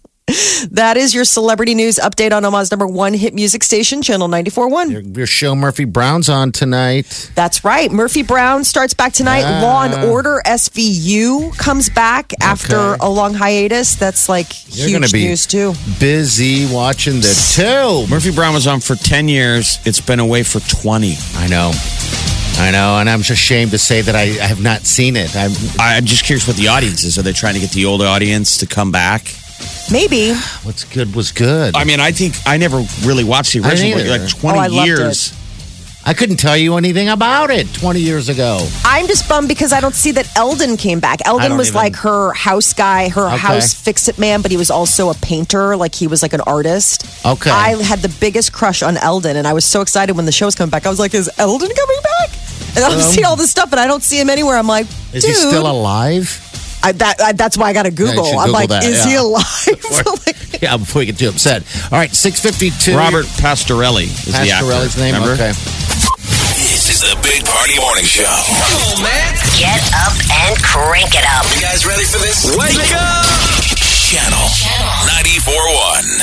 That 0.70 0.96
is 0.96 1.14
your 1.14 1.24
celebrity 1.24 1.74
news 1.74 1.96
update 1.96 2.32
on 2.32 2.44
Omaha's 2.44 2.70
number 2.70 2.86
one 2.86 3.12
hit 3.12 3.34
music 3.34 3.62
station, 3.62 4.00
Channel 4.00 4.26
94.1. 4.28 4.90
your, 4.90 5.00
your 5.02 5.26
show 5.26 5.54
Murphy 5.54 5.84
Brown's 5.84 6.28
on 6.30 6.50
tonight. 6.50 7.30
That's 7.34 7.62
right. 7.64 7.92
Murphy 7.92 8.22
Brown 8.22 8.64
starts 8.64 8.94
back 8.94 9.12
tonight. 9.12 9.42
Ah. 9.44 9.60
Law 9.62 9.82
and 9.84 10.10
Order 10.10 10.40
SVU 10.46 11.56
comes 11.58 11.90
back 11.90 12.32
after 12.40 12.74
Okay. 12.76 12.98
a 13.04 13.08
long 13.10 13.34
hiatus. 13.34 13.96
That's 13.96 14.28
like 14.28 14.46
You're 14.74 14.88
huge 14.88 15.00
gonna 15.02 15.08
be 15.12 15.26
news 15.28 15.46
too. 15.46 15.74
busy 16.00 16.66
watching 16.72 17.16
the 17.20 17.52
two. 17.54 18.10
Murphy 18.12 18.32
Brown 18.32 18.54
was 18.54 18.66
on 18.66 18.80
for 18.80 18.94
10 18.96 19.28
years. 19.28 19.78
It's 19.84 20.00
been 20.00 20.20
away 20.20 20.42
for 20.42 20.60
20. 20.60 21.14
I 21.36 21.48
know. 21.48 21.72
I 22.56 22.70
know, 22.70 22.98
and 22.98 23.10
I'm 23.10 23.18
just 23.18 23.30
ashamed 23.30 23.72
to 23.72 23.78
say 23.78 24.00
that 24.00 24.14
I, 24.16 24.22
I 24.22 24.46
have 24.46 24.62
not 24.62 24.82
seen 24.82 25.16
it. 25.16 25.34
I'm 25.36 25.50
I'm 25.78 26.04
just 26.04 26.24
curious 26.24 26.46
what 26.46 26.56
the 26.56 26.68
audience 26.68 27.02
is. 27.04 27.18
Are 27.18 27.22
they 27.22 27.32
trying 27.32 27.54
to 27.54 27.60
get 27.60 27.70
the 27.72 27.84
older 27.84 28.06
audience 28.06 28.56
to 28.58 28.66
come 28.66 28.90
back? 28.92 29.34
Maybe. 29.90 30.32
what's 30.62 30.84
good 30.84 31.14
was 31.14 31.32
good. 31.32 31.76
I 31.76 31.84
mean, 31.84 32.00
I 32.00 32.10
think 32.12 32.34
I 32.46 32.56
never 32.56 32.84
really 33.04 33.24
watched 33.24 33.52
the 33.52 33.60
I 33.62 33.68
original. 33.70 33.98
didn't 33.98 34.12
but 34.12 34.20
like 34.20 34.40
20 34.40 34.58
Oh, 34.58 34.62
I 34.62 34.66
loved 34.68 34.86
years. 34.88 35.32
I 36.06 36.12
couldn't 36.12 36.36
tell 36.36 36.56
you 36.56 36.76
anything 36.76 37.08
about 37.08 37.50
it 37.50 37.72
20 37.72 37.98
years 37.98 38.28
ago. 38.28 38.66
I'm 38.84 39.06
just 39.06 39.26
bummed 39.26 39.48
because 39.48 39.72
I 39.72 39.80
don't 39.80 39.94
see 39.94 40.12
that 40.12 40.26
Eldin 40.36 40.78
came 40.78 41.00
back. 41.00 41.20
Eldin 41.20 41.48
don't 41.48 41.56
was 41.56 41.68
even- 41.68 41.76
like 41.80 41.96
her 41.96 42.34
house 42.34 42.74
guy, 42.74 43.08
her 43.08 43.26
Okay. 43.28 43.36
house 43.38 43.72
fix 43.72 44.06
it 44.08 44.18
man, 44.18 44.42
but 44.42 44.50
he 44.50 44.58
was 44.58 44.70
also 44.70 45.08
a 45.08 45.14
painter. 45.14 45.76
Like 45.78 45.94
he 45.94 46.06
was 46.06 46.20
like 46.22 46.34
an 46.34 46.42
artist. 46.42 47.06
Okay. 47.24 47.50
I 47.50 47.82
had 47.82 48.00
the 48.00 48.10
biggest 48.20 48.52
crush 48.52 48.82
on 48.82 48.96
Eldin, 48.96 49.36
and 49.36 49.46
I 49.46 49.54
was 49.54 49.64
so 49.64 49.80
excited 49.80 50.14
when 50.14 50.26
the 50.26 50.32
show 50.32 50.44
was 50.44 50.54
coming 50.54 50.70
back. 50.70 50.84
I 50.84 50.90
was 50.90 50.98
like, 50.98 51.14
"Is 51.14 51.30
Eldin 51.38 51.74
coming 51.74 52.00
back?" 52.02 52.30
And 52.76 52.84
I'm 52.84 52.92
um, 52.94 53.00
seeing 53.00 53.24
all 53.24 53.36
this 53.36 53.50
stuff, 53.50 53.70
and 53.72 53.80
I 53.80 53.86
don't 53.86 54.02
see 54.02 54.20
him 54.20 54.28
anywhere. 54.28 54.58
I'm 54.58 54.66
like, 54.66 54.86
Is 55.14 55.24
"Dude." 55.24 55.30
he 55.30 55.34
still 55.34 55.66
alive? 55.70 56.28
I, 56.84 56.92
that, 56.92 57.20
I, 57.20 57.32
that's 57.32 57.56
why 57.56 57.70
I 57.70 57.72
got 57.72 57.84
to 57.84 57.90
Google. 57.90 58.28
Yeah, 58.28 58.44
I'm 58.44 58.52
like, 58.52 58.68
that, 58.68 58.84
is 58.84 59.04
yeah. 59.04 59.10
he 59.10 59.16
alive? 59.16 60.60
yeah, 60.62 60.76
before 60.76 61.00
we 61.00 61.06
get 61.06 61.16
too 61.18 61.28
upset. 61.32 61.64
All 61.90 61.96
right, 61.98 62.12
652. 62.12 62.92
Robert 62.96 63.24
Pastorelli 63.40 64.04
is 64.04 64.34
Pastorelli's 64.34 64.94
the 64.94 65.00
actor. 65.00 65.00
name, 65.00 65.14
Remember? 65.16 65.32
okay. 65.34 65.52
This 66.60 66.92
is 66.92 67.00
the 67.00 67.16
Big 67.24 67.40
Party 67.48 67.80
Morning 67.80 68.04
Show. 68.04 68.28
Come 68.28 69.00
on, 69.00 69.08
man. 69.08 69.32
Get 69.56 69.80
up 70.04 70.12
and 70.44 70.52
crank 70.60 71.16
it 71.16 71.24
up. 71.24 71.48
You 71.56 71.64
guys 71.64 71.88
ready 71.88 72.04
for 72.04 72.20
this? 72.20 72.44
Wake, 72.52 72.76
Wake 72.76 72.92
up! 72.92 73.24
Channel, 74.04 74.44
Channel. 74.52 74.92
94.1. 75.40 76.20